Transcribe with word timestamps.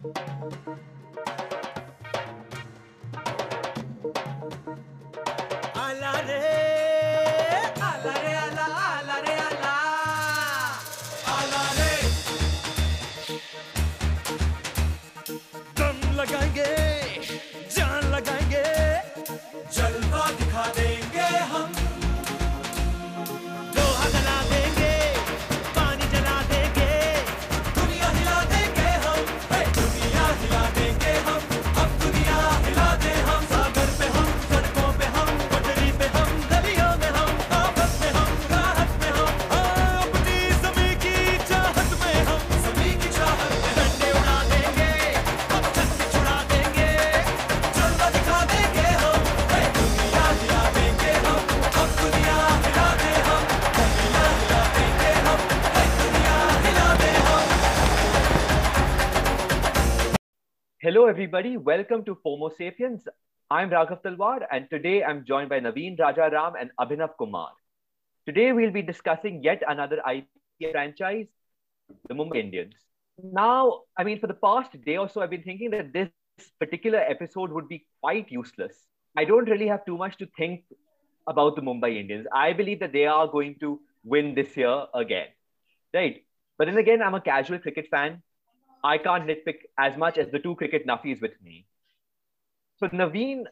Thank 0.00 0.16
you. 1.52 1.61
Hello, 60.92 61.06
everybody. 61.06 61.56
Welcome 61.56 62.04
to 62.04 62.14
FOMO 62.22 62.54
Sapiens. 62.54 63.08
I'm 63.50 63.70
Raghav 63.70 64.02
Talwar, 64.02 64.40
and 64.52 64.68
today 64.68 65.02
I'm 65.02 65.24
joined 65.24 65.48
by 65.48 65.58
Naveen 65.58 65.96
Rajaram 65.98 66.52
and 66.60 66.70
Abhinav 66.78 67.16
Kumar. 67.16 67.52
Today, 68.26 68.52
we'll 68.52 68.72
be 68.72 68.82
discussing 68.82 69.42
yet 69.42 69.62
another 69.66 70.02
IPL 70.06 70.72
franchise, 70.72 71.28
the 72.10 72.14
Mumbai 72.14 72.40
Indians. 72.40 72.74
Now, 73.22 73.84
I 73.96 74.04
mean, 74.04 74.20
for 74.20 74.26
the 74.26 74.34
past 74.34 74.76
day 74.84 74.98
or 74.98 75.08
so, 75.08 75.22
I've 75.22 75.30
been 75.30 75.42
thinking 75.42 75.70
that 75.70 75.94
this 75.94 76.10
particular 76.60 76.98
episode 76.98 77.52
would 77.52 77.68
be 77.68 77.86
quite 78.02 78.30
useless. 78.30 78.76
I 79.16 79.24
don't 79.24 79.48
really 79.48 79.68
have 79.68 79.86
too 79.86 79.96
much 79.96 80.18
to 80.18 80.26
think 80.36 80.64
about 81.26 81.56
the 81.56 81.62
Mumbai 81.62 81.98
Indians. 82.00 82.26
I 82.34 82.52
believe 82.52 82.80
that 82.80 82.92
they 82.92 83.06
are 83.06 83.26
going 83.26 83.56
to 83.60 83.80
win 84.04 84.34
this 84.34 84.54
year 84.58 84.84
again, 84.92 85.28
right? 85.94 86.22
But 86.58 86.66
then 86.66 86.76
again, 86.76 87.00
I'm 87.00 87.14
a 87.14 87.22
casual 87.22 87.60
cricket 87.60 87.88
fan. 87.90 88.22
I 88.82 88.98
can't 88.98 89.26
nitpick 89.26 89.58
as 89.78 89.96
much 89.96 90.18
as 90.18 90.30
the 90.30 90.38
two 90.38 90.54
cricket 90.56 90.86
nuffies 90.86 91.20
with 91.20 91.32
me. 91.42 91.66
So, 92.78 92.88
Naveen, 92.88 93.44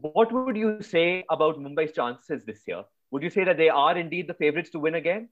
what 0.00 0.32
would 0.32 0.56
you 0.56 0.82
say 0.82 1.24
about 1.30 1.58
Mumbai's 1.58 1.92
chances 1.92 2.44
this 2.44 2.62
year? 2.66 2.84
Would 3.10 3.22
you 3.22 3.30
say 3.30 3.44
that 3.44 3.56
they 3.56 3.68
are 3.68 3.96
indeed 3.96 4.26
the 4.28 4.34
favorites 4.34 4.70
to 4.70 4.78
win 4.78 4.94
again? 4.94 5.28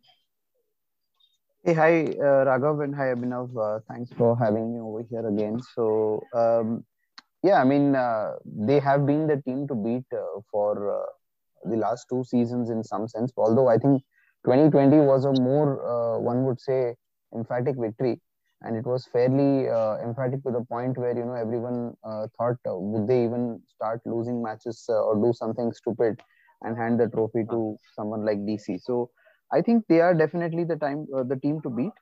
Hey, 1.65 1.75
hi, 1.75 2.03
uh, 2.05 2.45
Raghav 2.45 2.83
and 2.83 2.95
hi, 2.95 3.07
Abhinav. 3.15 3.57
Uh, 3.57 3.81
thanks 3.89 4.11
for 4.13 4.37
having 4.37 4.75
me 4.75 4.81
over 4.81 5.03
here 5.09 5.27
again. 5.27 5.61
So, 5.75 6.23
um, 6.35 6.85
yeah, 7.43 7.61
I 7.61 7.65
mean, 7.65 7.95
uh, 7.95 8.33
they 8.45 8.79
have 8.81 9.07
been 9.07 9.27
the 9.27 9.41
team 9.43 9.67
to 9.69 9.75
beat 9.75 10.05
uh, 10.13 10.41
for 10.51 11.03
uh, 11.03 11.07
the 11.70 11.77
last 11.77 12.07
two 12.11 12.25
seasons 12.25 12.70
in 12.70 12.83
some 12.85 13.09
sense. 13.09 13.33
Although 13.37 13.69
I 13.69 13.79
think 13.79 14.03
2020 14.45 14.98
was 14.98 15.25
a 15.25 15.33
more, 15.41 15.70
uh, 15.87 16.19
one 16.19 16.45
would 16.45 16.61
say, 16.61 16.95
emphatic 17.35 17.77
victory 17.79 18.20
and 18.63 18.77
it 18.77 18.85
was 18.87 19.07
fairly 19.13 19.69
uh, 19.69 19.97
emphatic 19.99 20.43
to 20.45 20.51
the 20.51 20.65
point 20.65 20.97
where 20.99 21.17
you 21.17 21.25
know 21.25 21.35
everyone 21.35 21.95
uh, 22.05 22.27
thought 22.37 22.57
uh, 22.69 22.77
would 22.77 23.07
they 23.09 23.25
even 23.25 23.61
start 23.75 24.01
losing 24.07 24.43
matches 24.43 24.85
uh, 24.89 25.03
or 25.03 25.17
do 25.17 25.33
something 25.33 25.73
stupid 25.73 26.21
and 26.63 26.77
hand 26.77 27.01
the 27.01 27.09
trophy 27.09 27.45
to 27.51 27.77
someone 27.97 28.25
like 28.25 28.45
DC. 28.47 28.79
So 28.79 29.11
I 29.53 29.61
think 29.63 29.85
they 29.89 30.01
are 30.01 30.14
definitely 30.14 30.64
the 30.64 30.77
time 30.77 31.07
uh, 31.14 31.25
the 31.25 31.36
team 31.36 31.61
to 31.63 31.70
beat, 31.70 31.92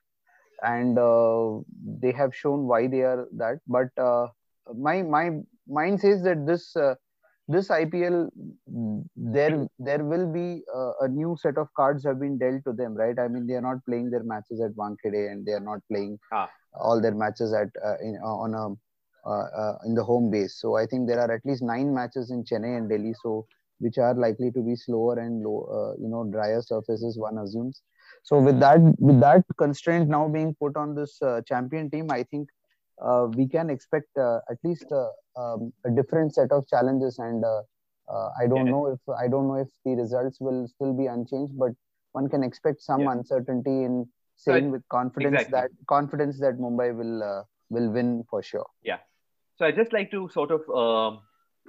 and 0.62 0.98
uh, 0.98 1.60
they 2.00 2.12
have 2.12 2.34
shown 2.34 2.66
why 2.66 2.86
they 2.86 3.02
are 3.02 3.26
that. 3.36 3.60
But 3.66 3.88
my 4.76 5.02
my 5.02 5.30
mind 5.68 6.00
says 6.00 6.22
that 6.24 6.46
this 6.46 6.76
this 7.50 7.68
IPL, 7.68 8.28
there 9.16 9.66
there 9.78 10.04
will 10.04 10.26
be 10.32 10.62
a, 10.74 10.90
a, 11.02 11.08
new 11.08 11.36
set 11.40 11.58
of 11.58 11.68
cards 11.74 12.04
have 12.04 12.20
been 12.20 12.38
dealt 12.38 12.62
to 12.66 12.72
them, 12.72 12.94
right? 12.94 13.18
I 13.18 13.28
mean, 13.28 13.46
they 13.46 13.54
are 13.54 13.60
not 13.60 13.84
playing 13.86 14.10
their 14.10 14.22
matches 14.22 14.60
at 14.60 14.72
Wankhede 14.72 15.30
and 15.30 15.44
they 15.44 15.52
are 15.52 15.66
not 15.68 15.80
playing 15.90 16.18
ah. 16.32 16.48
all 16.74 17.00
their 17.00 17.14
matches 17.14 17.52
at 17.52 17.68
uh, 17.84 17.96
in, 18.00 18.18
uh, 18.22 18.36
on 18.44 18.54
a 18.54 18.64
uh, 19.28 19.48
uh, 19.62 19.78
in 19.84 19.94
the 19.94 20.04
home 20.04 20.30
base. 20.30 20.58
So 20.58 20.76
I 20.76 20.86
think 20.86 21.08
there 21.08 21.20
are 21.20 21.30
at 21.30 21.44
least 21.44 21.62
nine 21.62 21.92
matches 21.94 22.30
in 22.30 22.44
Chennai 22.44 22.78
and 22.78 22.88
Delhi, 22.88 23.14
so 23.22 23.46
which 23.78 23.98
are 23.98 24.14
likely 24.14 24.50
to 24.52 24.62
be 24.62 24.76
slower 24.76 25.18
and 25.18 25.42
low, 25.42 25.58
uh, 25.78 26.00
you 26.00 26.08
know, 26.08 26.24
drier 26.24 26.62
surfaces. 26.62 27.18
One 27.18 27.38
assumes. 27.38 27.82
So 28.22 28.38
with 28.38 28.60
that 28.60 28.80
with 28.98 29.20
that 29.20 29.44
constraint 29.58 30.08
now 30.08 30.28
being 30.28 30.54
put 30.60 30.76
on 30.76 30.94
this 30.94 31.20
uh, 31.22 31.40
champion 31.46 31.90
team, 31.90 32.10
I 32.10 32.22
think 32.22 32.48
uh, 33.00 33.26
we 33.34 33.46
can 33.46 33.70
expect 33.70 34.16
uh, 34.18 34.38
at 34.50 34.58
least 34.64 34.86
uh, 34.92 35.08
um, 35.40 35.72
a 35.84 35.90
different 35.90 36.34
set 36.34 36.52
of 36.52 36.66
challenges 36.68 37.18
and 37.18 37.44
i 38.42 38.46
don't 38.46 38.66
yeah. 38.66 38.72
know 38.72 38.86
if 38.86 39.00
i 39.22 39.28
don't 39.28 39.46
know 39.46 39.60
if 39.64 39.68
the 39.84 39.94
results 39.94 40.40
will 40.40 40.66
still 40.66 40.92
be 40.92 41.06
unchanged 41.06 41.52
but 41.56 41.70
one 42.12 42.28
can 42.28 42.42
expect 42.42 42.82
some 42.82 43.02
yeah. 43.02 43.12
uncertainty 43.12 43.84
in 43.84 44.04
saying 44.36 44.64
so 44.64 44.70
with 44.70 44.88
confidence 44.88 45.42
exactly. 45.42 45.60
that 45.60 45.86
confidence 45.86 46.40
that 46.40 46.58
mumbai 46.58 46.88
will 47.00 47.46
will 47.70 47.88
win 47.90 48.24
for 48.28 48.42
sure 48.42 48.66
yeah 48.82 48.98
so 49.56 49.64
i 49.64 49.70
just 49.70 49.92
like 49.92 50.10
to 50.10 50.28
sort 50.32 50.50
of 50.50 50.62
um, 50.82 51.20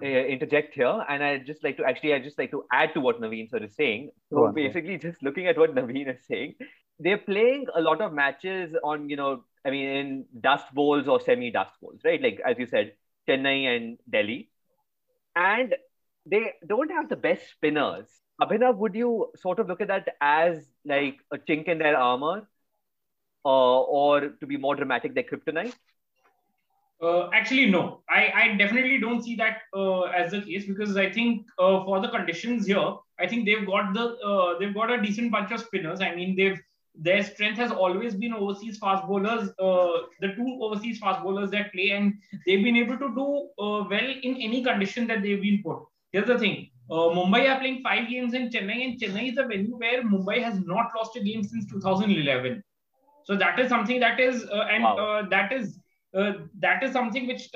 interject 0.01 0.73
here 0.73 1.05
and 1.09 1.23
i 1.23 1.37
just 1.37 1.63
like 1.63 1.77
to 1.77 1.85
actually 1.85 2.13
i 2.15 2.19
just 2.19 2.39
like 2.39 2.49
to 2.49 2.63
add 2.71 2.91
to 2.95 2.99
what 2.99 3.21
naveen 3.21 3.47
sir 3.47 3.63
is 3.69 3.75
saying 3.75 4.09
so 4.29 4.51
basically 4.51 4.97
just 4.97 5.21
looking 5.21 5.45
at 5.45 5.57
what 5.57 5.75
naveen 5.79 6.09
is 6.15 6.25
saying 6.27 6.55
they're 6.99 7.23
playing 7.31 7.65
a 7.75 7.81
lot 7.81 8.01
of 8.01 8.13
matches 8.13 8.75
on 8.83 9.09
you 9.09 9.15
know 9.15 9.43
I 9.65 9.69
mean, 9.69 9.87
in 9.87 10.25
dust 10.39 10.65
bowls 10.73 11.07
or 11.07 11.19
semi 11.21 11.51
dust 11.51 11.73
bowls, 11.81 11.99
right? 12.03 12.21
Like, 12.21 12.41
as 12.45 12.57
you 12.57 12.65
said, 12.65 12.93
Chennai 13.27 13.75
and 13.75 13.97
Delhi. 14.09 14.49
And 15.35 15.75
they 16.25 16.53
don't 16.67 16.91
have 16.91 17.09
the 17.09 17.15
best 17.15 17.49
spinners. 17.51 18.07
Abhinav, 18.41 18.77
would 18.77 18.95
you 18.95 19.31
sort 19.37 19.59
of 19.59 19.67
look 19.67 19.81
at 19.81 19.87
that 19.89 20.09
as 20.19 20.65
like 20.85 21.17
a 21.31 21.37
chink 21.37 21.67
in 21.67 21.77
their 21.77 21.97
armor? 21.97 22.47
Uh, 23.43 23.81
or 23.81 24.29
to 24.39 24.45
be 24.45 24.57
more 24.57 24.75
dramatic, 24.75 25.15
their 25.15 25.23
kryptonite? 25.23 25.73
Uh, 27.01 27.29
actually, 27.33 27.65
no. 27.65 28.01
I, 28.07 28.31
I 28.35 28.55
definitely 28.55 28.99
don't 28.99 29.23
see 29.23 29.35
that 29.37 29.61
uh, 29.75 30.01
as 30.01 30.31
the 30.31 30.41
case 30.41 30.65
because 30.67 30.95
I 30.95 31.09
think 31.11 31.47
uh, 31.57 31.83
for 31.83 31.99
the 31.99 32.09
conditions 32.09 32.67
here, 32.67 32.93
I 33.19 33.27
think 33.27 33.45
they've 33.45 33.65
got 33.65 33.93
the 33.93 34.15
uh, 34.17 34.59
they've 34.59 34.73
got 34.73 34.91
a 34.91 35.01
decent 35.01 35.31
bunch 35.31 35.51
of 35.51 35.61
spinners. 35.61 36.01
I 36.01 36.13
mean, 36.13 36.35
they've 36.35 36.59
their 36.95 37.23
strength 37.23 37.57
has 37.57 37.71
always 37.71 38.15
been 38.15 38.33
overseas 38.33 38.77
fast 38.77 39.05
bowlers, 39.07 39.49
uh, 39.59 40.07
the 40.19 40.33
two 40.35 40.59
overseas 40.61 40.99
fast 40.99 41.23
bowlers 41.23 41.51
that 41.51 41.71
play, 41.71 41.91
and 41.91 42.13
they've 42.45 42.63
been 42.63 42.75
able 42.75 42.97
to 42.97 43.13
do 43.15 43.49
uh, 43.63 43.83
well 43.89 44.09
in 44.23 44.35
any 44.35 44.63
condition 44.63 45.07
that 45.07 45.21
they've 45.21 45.41
been 45.41 45.61
put. 45.63 45.79
Here's 46.11 46.27
the 46.27 46.37
thing 46.37 46.69
uh, 46.89 47.09
Mumbai 47.17 47.49
are 47.49 47.59
playing 47.59 47.81
five 47.83 48.09
games 48.09 48.33
in 48.33 48.49
Chennai, 48.49 48.83
and 48.85 48.99
Chennai 48.99 49.31
is 49.31 49.37
a 49.37 49.43
venue 49.43 49.77
where 49.77 50.03
Mumbai 50.03 50.43
has 50.43 50.59
not 50.59 50.91
lost 50.95 51.15
a 51.15 51.21
game 51.21 51.43
since 51.43 51.65
2011. 51.71 52.63
So 53.23 53.37
that 53.37 53.59
is 53.59 53.69
something 53.69 53.99
that 53.99 54.19
is, 54.19 54.43
uh, 54.45 54.67
and 54.69 54.83
wow. 54.83 54.97
Uh, 54.97 55.29
that 55.29 55.51
is. 55.51 55.77
Uh, 56.13 56.33
that 56.59 56.83
is 56.83 56.91
something 56.91 57.25
which 57.25 57.49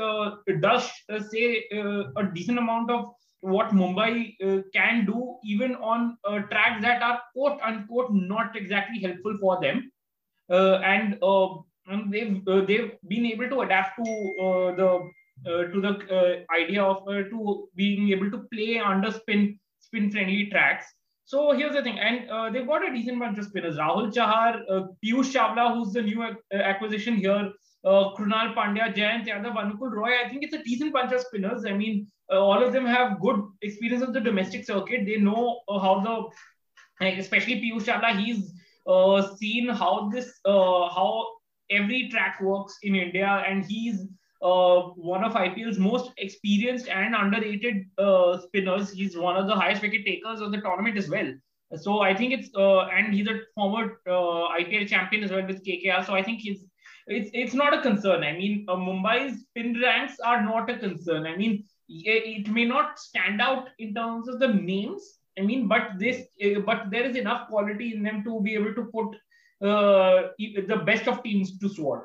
does 0.61 0.89
say 1.29 1.67
a 1.73 2.23
decent 2.33 2.57
amount 2.57 2.89
of 2.89 3.13
what 3.41 3.69
Mumbai 3.69 4.35
uh, 4.43 4.61
can 4.73 5.05
do, 5.05 5.37
even 5.43 5.75
on 5.75 6.17
uh, 6.23 6.39
tracks 6.39 6.81
that 6.81 7.01
are 7.01 7.21
quote 7.33 7.59
unquote 7.61 8.11
not 8.11 8.55
exactly 8.55 8.99
helpful 8.99 9.37
for 9.39 9.61
them, 9.61 9.91
uh, 10.49 10.75
and, 10.77 11.17
uh, 11.21 11.49
and 11.87 12.11
they've 12.11 12.41
uh, 12.47 12.61
they've 12.65 12.91
been 13.07 13.25
able 13.25 13.49
to 13.49 13.61
adapt 13.61 13.97
to 13.97 14.11
uh, 14.41 14.75
the 14.75 15.11
to 15.45 15.81
the 15.81 16.45
idea 16.55 16.81
of 16.81 17.05
to 17.05 17.67
being 17.75 18.09
able 18.09 18.31
to 18.31 18.47
play 18.51 18.79
under 18.79 19.11
spin 19.11 19.59
spin 19.79 20.09
friendly 20.11 20.49
tracks. 20.49 20.85
So 21.25 21.53
here's 21.53 21.73
the 21.73 21.83
thing, 21.83 21.99
and 21.99 22.53
they've 22.53 22.67
got 22.67 22.87
a 22.87 22.93
decent 22.93 23.19
bunch 23.19 23.37
of 23.39 23.45
spinners. 23.45 23.77
Rahul 23.77 24.13
Chahar, 24.13 24.61
uh, 24.69 24.87
Piyush 25.03 25.33
Chawla, 25.33 25.73
who's 25.73 25.91
the 25.91 26.03
new 26.03 26.23
acquisition 26.53 27.15
here, 27.15 27.51
uh, 27.85 28.13
Krunal 28.15 28.55
Pandya, 28.55 28.93
Jayant 28.93 29.27
Yadav, 29.27 29.55
Anukul 29.55 29.91
Roy. 29.91 30.11
I 30.23 30.27
think 30.27 30.43
it's 30.43 30.53
a 30.53 30.63
decent 30.63 30.91
bunch 30.91 31.11
of 31.13 31.21
spinners. 31.21 31.65
I 31.65 31.73
mean, 31.73 32.07
uh, 32.31 32.39
all 32.39 32.63
of 32.63 32.73
them 32.73 32.85
have 32.85 33.19
good 33.19 33.39
experience 33.61 34.03
of 34.03 34.13
the 34.13 34.19
domestic 34.19 34.65
circuit. 34.65 35.05
They 35.05 35.17
know 35.17 35.61
uh, 35.67 35.79
how 35.79 36.31
the, 36.99 37.07
especially 37.07 37.61
Piyush 37.61 37.83
Chawla, 37.83 38.17
he's 38.17 38.51
uh, 38.87 39.35
seen 39.35 39.69
how 39.69 40.09
this, 40.09 40.39
uh, 40.45 40.89
how 40.89 41.27
every 41.69 42.09
track 42.09 42.41
works 42.41 42.77
in 42.81 42.95
India, 42.95 43.43
and 43.47 43.63
he's 43.63 44.07
uh, 44.41 44.81
one 44.95 45.23
of 45.23 45.33
IPL's 45.33 45.77
most 45.77 46.11
experienced 46.17 46.87
and 46.87 47.15
underrated 47.15 47.85
spinners. 48.43 48.91
He's 48.91 49.15
one 49.17 49.37
of 49.37 49.47
the 49.47 49.55
highest 49.55 49.81
wicket 49.81 50.05
takers 50.05 50.41
of 50.41 50.51
the 50.51 50.61
tournament 50.61 50.97
as 50.97 51.09
well. 51.09 51.31
So 51.77 52.01
I 52.01 52.15
think 52.15 52.31
it's, 52.31 52.49
and 52.55 53.13
he's 53.13 53.27
a 53.27 53.39
former 53.55 53.99
IPL 54.07 54.87
champion 54.87 55.23
as 55.23 55.31
well 55.31 55.45
with 55.45 55.65
KKR. 55.65 56.05
So 56.05 56.13
I 56.13 56.21
think 56.21 56.41
he's 56.41 56.63
it's 57.07 57.29
it's 57.33 57.53
not 57.53 57.73
a 57.73 57.81
concern. 57.81 58.23
I 58.23 58.33
mean, 58.33 58.65
uh, 58.67 58.75
Mumbai's 58.75 59.45
pin 59.53 59.79
ranks 59.81 60.19
are 60.19 60.43
not 60.43 60.69
a 60.69 60.77
concern. 60.77 61.25
I 61.25 61.35
mean, 61.35 61.65
it 61.87 62.47
may 62.49 62.65
not 62.65 62.99
stand 62.99 63.41
out 63.41 63.69
in 63.79 63.93
terms 63.93 64.27
of 64.27 64.39
the 64.39 64.47
names. 64.47 65.19
I 65.37 65.41
mean, 65.41 65.67
but 65.67 65.99
this, 65.99 66.27
uh, 66.43 66.61
but 66.65 66.89
there 66.89 67.03
is 67.03 67.15
enough 67.15 67.49
quality 67.49 67.93
in 67.93 68.03
them 68.03 68.23
to 68.23 68.41
be 68.41 68.55
able 68.55 68.73
to 68.73 68.85
put 68.85 69.15
uh, 69.61 70.29
the 70.39 70.81
best 70.85 71.07
of 71.07 71.21
teams 71.23 71.57
to 71.59 71.69
sword. 71.69 72.03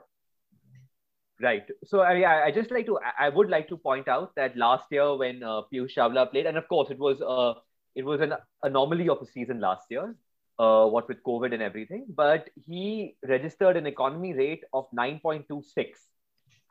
Right. 1.40 1.64
So 1.84 2.00
I, 2.00 2.46
I 2.46 2.50
just 2.50 2.70
like 2.70 2.84
to, 2.86 2.98
I 3.18 3.30
would 3.30 3.48
like 3.48 3.68
to 3.68 3.76
point 3.76 4.08
out 4.08 4.34
that 4.36 4.56
last 4.56 4.84
year 4.90 5.16
when 5.16 5.42
uh, 5.42 5.62
Piyush 5.72 5.94
Chawla 5.96 6.30
played, 6.30 6.46
and 6.46 6.58
of 6.58 6.68
course 6.68 6.90
it 6.90 6.98
was, 6.98 7.22
uh, 7.22 7.58
it 7.94 8.04
was 8.04 8.20
an 8.20 8.34
anomaly 8.62 9.08
of 9.08 9.22
a 9.22 9.26
season 9.26 9.58
last 9.58 9.86
year, 9.90 10.14
uh, 10.60 10.86
what 10.86 11.08
with 11.08 11.22
COVID 11.22 11.54
and 11.54 11.62
everything, 11.62 12.06
but 12.14 12.50
he 12.66 13.16
registered 13.26 13.76
an 13.76 13.86
economy 13.86 14.34
rate 14.34 14.64
of 14.72 14.86
9.26 14.96 15.64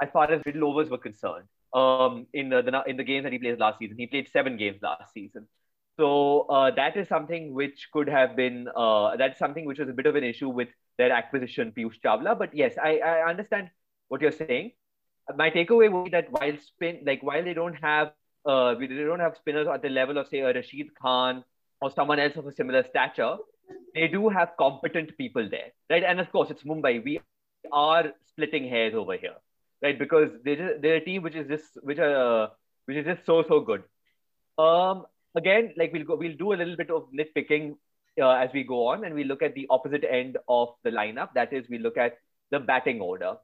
as 0.02 0.10
far 0.12 0.32
as 0.32 0.42
middle 0.46 0.70
overs 0.70 0.90
were 0.90 0.98
concerned. 0.98 1.46
Um, 1.74 2.26
in 2.34 2.50
the, 2.50 2.62
the 2.62 2.84
in 2.88 2.98
the 2.98 3.04
games 3.04 3.24
that 3.24 3.34
he 3.34 3.40
played 3.40 3.60
last 3.60 3.80
season, 3.80 3.98
he 3.98 4.08
played 4.08 4.30
seven 4.32 4.58
games 4.58 4.80
last 4.82 5.14
season. 5.14 5.48
So 6.00 6.42
uh, 6.50 6.72
that 6.76 6.98
is 6.98 7.08
something 7.08 7.54
which 7.54 7.90
could 7.94 8.10
have 8.10 8.36
been 8.36 8.68
uh, 8.76 9.18
that's 9.18 9.38
something 9.38 9.66
which 9.66 9.80
was 9.80 9.90
a 9.90 9.94
bit 9.94 10.06
of 10.06 10.16
an 10.16 10.24
issue 10.24 10.50
with 10.50 10.70
their 10.98 11.12
acquisition, 11.12 11.74
Piyush 11.78 12.00
Chawla. 12.04 12.38
But 12.40 12.56
yes, 12.56 12.76
I, 12.82 12.98
I 13.00 13.30
understand 13.30 13.70
what 14.08 14.22
you're 14.22 14.32
saying. 14.32 14.72
My 15.36 15.52
takeaway 15.52 15.92
would 15.92 16.06
be 16.06 16.12
that 16.12 16.32
while 16.32 16.58
spin 16.58 17.02
like 17.06 17.22
while 17.22 17.44
they 17.44 17.54
don't 17.54 17.76
have 17.76 18.14
uh, 18.46 18.74
they 18.76 18.88
don't 18.88 19.20
have 19.20 19.36
spinners 19.38 19.68
at 19.68 19.82
the 19.82 19.90
level 19.90 20.18
of 20.18 20.28
say 20.28 20.40
a 20.40 20.54
Rashid 20.54 20.96
Khan 21.00 21.44
or 21.82 21.92
someone 21.92 22.20
else 22.20 22.36
of 22.36 22.48
a 22.48 22.52
similar 22.52 22.84
stature, 22.84 23.36
they 23.94 24.08
do 24.08 24.30
have 24.30 24.50
competent 24.58 25.18
people 25.18 25.48
there, 25.50 25.72
right? 25.90 26.04
And 26.04 26.20
of 26.20 26.32
course, 26.32 26.50
it's 26.50 26.64
Mumbai. 26.64 27.04
We 27.04 27.20
are 27.72 28.14
splitting 28.28 28.70
hairs 28.70 28.94
over 28.96 29.18
here, 29.18 29.36
right? 29.82 29.98
Because 29.98 30.30
they're, 30.44 30.80
they're 30.80 30.96
a 30.96 31.06
team 31.06 31.24
which 31.24 31.36
is 31.36 31.48
just 31.48 31.78
which 31.82 32.00
are 32.00 32.44
uh, 32.44 32.48
which 32.86 32.98
is 32.98 33.06
just 33.06 33.26
so 33.26 33.44
so 33.48 33.60
good. 33.60 33.84
Um, 34.58 35.06
again, 35.36 35.74
like 35.78 35.94
we'll 35.94 36.06
go, 36.06 36.16
we'll 36.16 36.38
do 36.38 36.54
a 36.54 36.56
little 36.62 36.76
bit 36.76 36.90
of 36.90 37.08
nitpicking 37.18 37.76
uh, 38.22 38.32
as 38.32 38.50
we 38.54 38.64
go 38.64 38.88
on, 38.88 39.06
and 39.06 39.16
we 39.16 39.24
look 39.24 39.42
at 39.42 39.56
the 39.56 39.68
opposite 39.70 40.04
end 40.04 40.38
of 40.48 40.70
the 40.84 40.92
lineup. 40.92 41.34
That 41.34 41.54
is, 41.54 41.66
we 41.70 41.78
look 41.78 41.98
at 41.98 42.18
the 42.52 42.60
batting 42.60 43.02
order. 43.02 43.36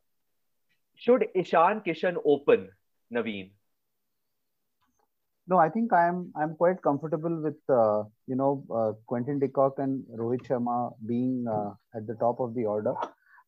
Should 0.96 1.26
Ishan 1.36 1.82
Kishan 1.86 2.18
open, 2.26 2.70
Naveen? 3.14 3.52
No, 5.48 5.58
I 5.60 5.70
think 5.70 5.94
I'm 5.94 6.32
I'm 6.36 6.56
quite 6.56 6.82
comfortable 6.82 7.42
with 7.42 7.58
uh, 7.70 8.04
you 8.26 8.36
know 8.36 8.64
uh, 8.76 8.94
Quinton 9.06 9.40
de 9.40 9.48
Kock 9.48 9.76
and 9.78 10.04
Rohit 10.18 10.46
Sharma 10.48 10.94
being 11.06 11.46
uh, 11.48 11.72
at 11.96 12.08
the 12.08 12.16
top 12.16 12.40
of 12.40 12.56
the 12.56 12.66
order. 12.66 12.94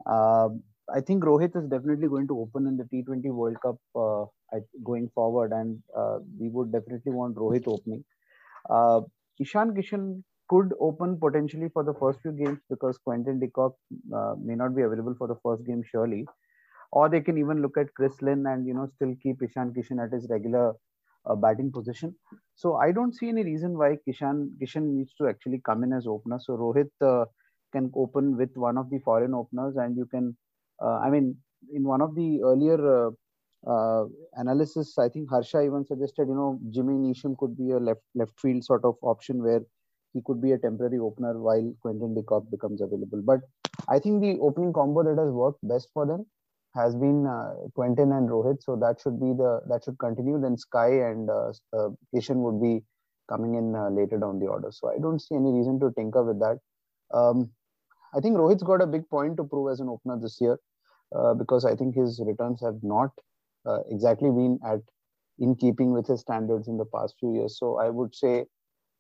Um, 0.05 0.61
I 0.93 1.01
think 1.01 1.23
Rohit 1.23 1.55
is 1.55 1.67
definitely 1.69 2.07
going 2.07 2.27
to 2.27 2.39
open 2.39 2.67
in 2.67 2.77
the 2.77 2.83
T20 2.83 3.33
World 3.33 3.57
Cup 3.61 3.77
uh, 3.95 4.25
going 4.83 5.09
forward, 5.15 5.51
and 5.51 5.79
uh, 5.97 6.19
we 6.39 6.49
would 6.49 6.71
definitely 6.71 7.11
want 7.13 7.35
Rohit 7.35 7.67
opening. 7.67 8.05
Uh, 8.69 9.01
Ishan 9.39 9.73
Kishan 9.73 10.23
could 10.49 10.73
open 10.79 11.19
potentially 11.19 11.69
for 11.73 11.83
the 11.83 11.95
first 11.95 12.21
few 12.21 12.31
games 12.31 12.59
because 12.69 12.97
Quinton 12.99 13.39
de 13.39 13.47
Kock 13.47 13.75
may 14.39 14.55
not 14.55 14.75
be 14.75 14.83
available 14.83 15.15
for 15.17 15.27
the 15.27 15.39
first 15.43 15.65
game 15.65 15.81
surely, 15.83 16.25
or 16.91 17.09
they 17.09 17.21
can 17.21 17.39
even 17.39 17.63
look 17.63 17.75
at 17.75 17.93
Chris 17.95 18.21
Lynn 18.21 18.45
and 18.45 18.67
you 18.67 18.75
know 18.75 18.87
still 18.95 19.15
keep 19.23 19.41
Ishan 19.41 19.73
Kishan 19.73 20.03
at 20.05 20.13
his 20.13 20.27
regular 20.29 20.75
uh, 21.29 21.35
batting 21.35 21.71
position. 21.71 22.15
So 22.55 22.75
I 22.75 22.91
don't 22.91 23.15
see 23.15 23.29
any 23.29 23.43
reason 23.43 23.77
why 23.77 23.97
Kishan 24.07 24.49
Kishan 24.61 24.93
needs 24.95 25.13
to 25.19 25.27
actually 25.27 25.61
come 25.65 25.83
in 25.83 25.93
as 25.93 26.07
opener. 26.07 26.39
So 26.39 26.57
Rohit 26.57 26.89
uh, 27.01 27.25
can 27.73 27.91
open 27.95 28.37
with 28.37 28.51
one 28.55 28.77
of 28.77 28.89
the 28.89 28.99
foreign 28.99 29.33
openers, 29.33 29.75
and 29.75 29.97
you 29.97 30.05
can, 30.05 30.35
uh, 30.81 30.99
I 30.99 31.09
mean, 31.09 31.35
in 31.73 31.83
one 31.83 32.01
of 32.01 32.15
the 32.15 32.41
earlier 32.43 32.79
uh, 32.97 33.11
uh, 33.69 34.05
analysis, 34.35 34.97
I 34.97 35.09
think 35.09 35.29
Harsha 35.29 35.61
even 35.61 35.85
suggested, 35.85 36.27
you 36.27 36.35
know, 36.35 36.59
Jimmy 36.69 36.93
Neesham 36.93 37.37
could 37.37 37.57
be 37.57 37.71
a 37.71 37.77
left 37.77 38.01
left 38.15 38.39
field 38.39 38.63
sort 38.63 38.85
of 38.85 38.95
option 39.01 39.43
where 39.43 39.61
he 40.13 40.21
could 40.25 40.41
be 40.41 40.53
a 40.53 40.57
temporary 40.57 40.99
opener 40.99 41.37
while 41.39 41.73
Quinton 41.81 42.15
de 42.15 42.23
Kock 42.23 42.49
becomes 42.49 42.81
available. 42.81 43.21
But 43.23 43.41
I 43.89 43.99
think 43.99 44.21
the 44.21 44.37
opening 44.39 44.73
combo 44.73 45.03
that 45.03 45.21
has 45.21 45.31
worked 45.31 45.59
best 45.63 45.89
for 45.93 46.05
them 46.05 46.25
has 46.77 46.95
been 46.95 47.25
uh, 47.27 47.53
Quinton 47.75 48.11
and 48.11 48.29
Rohit. 48.29 48.63
So 48.63 48.75
that 48.75 49.01
should 49.01 49.19
be 49.19 49.33
the 49.41 49.61
that 49.69 49.83
should 49.83 49.97
continue. 49.99 50.39
Then 50.39 50.57
Sky 50.57 50.89
and 51.09 51.29
uh, 51.29 51.51
uh, 51.77 51.89
Kishan 52.13 52.37
would 52.45 52.61
be 52.61 52.83
coming 53.29 53.55
in 53.55 53.75
uh, 53.75 53.89
later 53.89 54.17
down 54.17 54.39
the 54.39 54.47
order. 54.47 54.69
So 54.71 54.89
I 54.89 54.99
don't 54.99 55.21
see 55.21 55.35
any 55.35 55.51
reason 55.51 55.79
to 55.81 55.91
tinker 55.97 56.23
with 56.23 56.39
that. 56.39 56.59
Um, 57.13 57.49
I 58.15 58.19
think 58.21 58.37
Rohit's 58.37 58.63
got 58.63 58.81
a 58.81 58.87
big 58.87 59.07
point 59.09 59.37
to 59.37 59.43
prove 59.43 59.71
as 59.71 59.79
an 59.79 59.89
opener 59.89 60.17
this 60.19 60.37
year 60.39 60.57
uh, 61.15 61.33
because 61.33 61.65
I 61.65 61.75
think 61.75 61.95
his 61.95 62.21
returns 62.25 62.61
have 62.61 62.77
not 62.81 63.11
uh, 63.65 63.79
exactly 63.89 64.29
been 64.29 64.59
at 64.65 64.79
in 65.39 65.55
keeping 65.55 65.91
with 65.91 66.07
his 66.07 66.21
standards 66.21 66.67
in 66.67 66.77
the 66.77 66.85
past 66.85 67.15
few 67.19 67.33
years. 67.33 67.59
So 67.59 67.77
I 67.79 67.89
would 67.89 68.15
say 68.15 68.45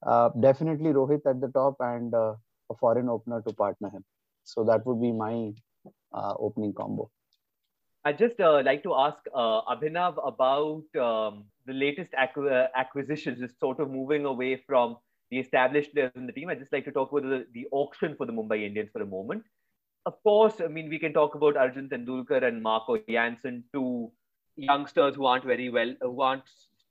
uh, 0.05 0.29
definitely 0.39 0.91
Rohit 0.91 1.25
at 1.25 1.41
the 1.41 1.47
top 1.47 1.77
and 1.79 2.13
a 2.13 2.35
foreign 2.79 3.09
opener 3.09 3.41
to 3.47 3.53
partner 3.53 3.89
him. 3.89 4.03
So 4.43 4.63
that 4.65 4.85
would 4.85 5.01
be 5.01 5.11
my 5.11 5.51
opening 6.13 6.73
combo. 6.73 7.09
I'd 8.05 8.17
just 8.17 8.39
uh, 8.39 8.61
like 8.63 8.83
to 8.83 8.95
ask 8.95 9.17
uh, 9.33 9.61
Abhinav 9.73 10.15
about 10.25 10.83
um, 11.01 11.45
the 11.65 11.73
latest 11.73 12.11
acqu- 12.13 12.51
uh, 12.51 12.67
acquisitions, 12.75 13.39
just 13.39 13.59
sort 13.59 13.79
of 13.79 13.89
moving 13.91 14.25
away 14.25 14.61
from 14.65 14.97
the 15.29 15.39
established 15.39 15.93
players 15.93 16.11
in 16.15 16.25
the 16.25 16.31
team. 16.31 16.49
I'd 16.49 16.59
just 16.59 16.71
like 16.71 16.85
to 16.85 16.91
talk 16.91 17.11
about 17.11 17.23
the, 17.23 17.45
the 17.53 17.67
auction 17.71 18.15
for 18.15 18.25
the 18.25 18.31
Mumbai 18.33 18.65
Indians 18.65 18.89
for 18.93 19.01
a 19.01 19.05
moment. 19.05 19.43
Of 20.05 20.21
course, 20.23 20.61
I 20.63 20.67
mean, 20.67 20.89
we 20.89 20.99
can 20.99 21.11
talk 21.11 21.35
about 21.35 21.57
Arjun 21.57 21.89
Tendulkar 21.89 22.43
and 22.43 22.63
Marco 22.63 22.97
Jansen, 23.09 23.65
two 23.73 24.09
youngsters 24.55 25.15
who 25.15 25.25
aren't 25.25 25.43
very 25.43 25.69
well, 25.69 25.93
who 26.01 26.21
aren't 26.21 26.43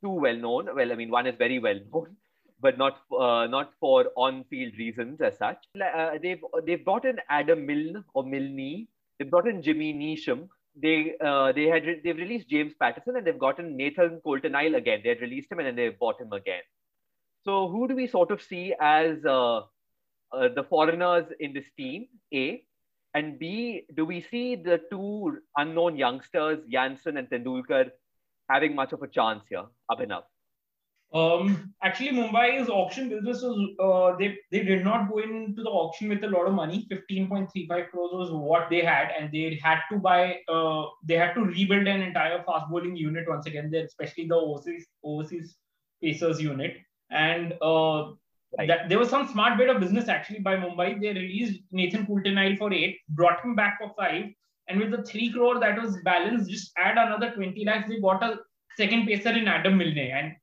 too 0.02 0.10
well 0.10 0.36
known. 0.36 0.68
Well, 0.74 0.92
I 0.92 0.94
mean, 0.94 1.10
one 1.10 1.26
is 1.26 1.34
very 1.36 1.58
well 1.58 1.80
known, 1.92 2.16
but 2.60 2.76
not 2.76 2.98
uh, 3.18 3.46
not 3.46 3.72
for 3.80 4.06
on-field 4.16 4.74
reasons 4.78 5.22
as 5.22 5.38
such. 5.38 5.64
Uh, 5.80 6.18
they've 6.22 6.44
they've 6.66 6.84
brought 6.84 7.06
in 7.06 7.18
Adam 7.30 7.64
Milne 7.64 8.04
or 8.12 8.22
Milne. 8.24 8.86
They've 9.18 9.30
brought 9.30 9.48
in 9.48 9.62
Jimmy 9.62 9.94
Neesham, 9.94 10.48
they 10.80 11.14
uh, 11.24 11.52
they 11.52 11.64
had 11.64 11.86
re- 11.86 12.00
they've 12.04 12.16
released 12.16 12.48
James 12.48 12.72
Pattinson 12.80 13.16
and 13.16 13.26
they've 13.26 13.38
gotten 13.38 13.76
Nathan 13.76 14.20
Coulter-Nile 14.22 14.74
again. 14.74 15.00
They 15.02 15.10
had 15.10 15.20
released 15.20 15.50
him 15.50 15.58
and 15.58 15.68
then 15.68 15.76
they've 15.76 15.98
bought 15.98 16.20
him 16.20 16.32
again. 16.32 16.62
So 17.44 17.68
who 17.68 17.88
do 17.88 17.94
we 17.94 18.06
sort 18.06 18.30
of 18.30 18.42
see 18.42 18.74
as 18.80 19.24
uh, 19.24 19.58
uh, 19.58 20.48
the 20.54 20.64
foreigners 20.68 21.26
in 21.40 21.52
this 21.52 21.66
team? 21.76 22.08
A 22.34 22.62
and 23.14 23.38
B, 23.38 23.84
do 23.94 24.04
we 24.04 24.20
see 24.20 24.56
the 24.56 24.80
two 24.90 25.38
unknown 25.56 25.96
youngsters, 25.96 26.58
Jansen 26.70 27.16
and 27.16 27.28
Tendulkar, 27.30 27.90
having 28.50 28.74
much 28.74 28.92
of 28.92 29.02
a 29.02 29.08
chance 29.08 29.44
here? 29.48 29.64
Abhinav. 29.90 30.24
Um, 31.14 31.72
actually, 31.82 32.10
Mumbai's 32.10 32.68
auction 32.68 33.08
business 33.08 33.40
was 33.40 33.56
uh, 33.80 34.16
they 34.18 34.36
they 34.50 34.64
did 34.64 34.84
not 34.84 35.08
go 35.08 35.18
into 35.18 35.62
the 35.62 35.70
auction 35.70 36.08
with 36.08 36.24
a 36.24 36.28
lot 36.28 36.46
of 36.46 36.54
money. 36.54 36.84
Fifteen 36.88 37.28
point 37.28 37.50
three 37.52 37.66
five 37.68 37.90
crores 37.90 38.12
was 38.12 38.30
what 38.32 38.68
they 38.68 38.80
had, 38.80 39.12
and 39.18 39.30
they 39.32 39.58
had 39.62 39.78
to 39.90 39.98
buy. 39.98 40.40
Uh, 40.48 40.86
they 41.04 41.14
had 41.14 41.34
to 41.34 41.42
rebuild 41.42 41.86
an 41.86 42.02
entire 42.02 42.42
fast 42.42 42.68
bowling 42.68 42.96
unit 42.96 43.28
once 43.28 43.46
again. 43.46 43.70
There, 43.70 43.84
especially 43.84 44.26
the 44.26 44.34
overseas 44.34 44.86
overseas 45.04 45.56
pacers 46.02 46.42
unit, 46.42 46.76
and 47.10 47.54
uh, 47.62 48.10
right. 48.58 48.66
that 48.66 48.88
there 48.88 48.98
was 48.98 49.08
some 49.08 49.28
smart 49.28 49.56
bit 49.58 49.70
of 49.70 49.80
business 49.80 50.08
actually 50.08 50.40
by 50.40 50.56
Mumbai. 50.56 51.00
They 51.00 51.12
released 51.12 51.60
Nathan 51.70 52.04
Coulter-Nile 52.06 52.56
for 52.56 52.72
eight, 52.72 52.98
brought 53.10 53.44
him 53.44 53.54
back 53.54 53.78
for 53.80 53.92
five, 53.96 54.24
and 54.68 54.80
with 54.80 54.90
the 54.90 55.04
three 55.04 55.30
crore 55.32 55.60
that 55.60 55.80
was 55.80 55.96
balanced, 56.02 56.50
just 56.50 56.72
add 56.76 56.98
another 56.98 57.30
twenty 57.30 57.64
lakhs. 57.64 57.88
They 57.88 58.00
bought 58.00 58.24
a 58.24 58.40
second 58.76 59.06
pacer 59.06 59.30
in 59.30 59.46
Adam 59.46 59.78
Milne 59.78 59.96
and 59.98 60.34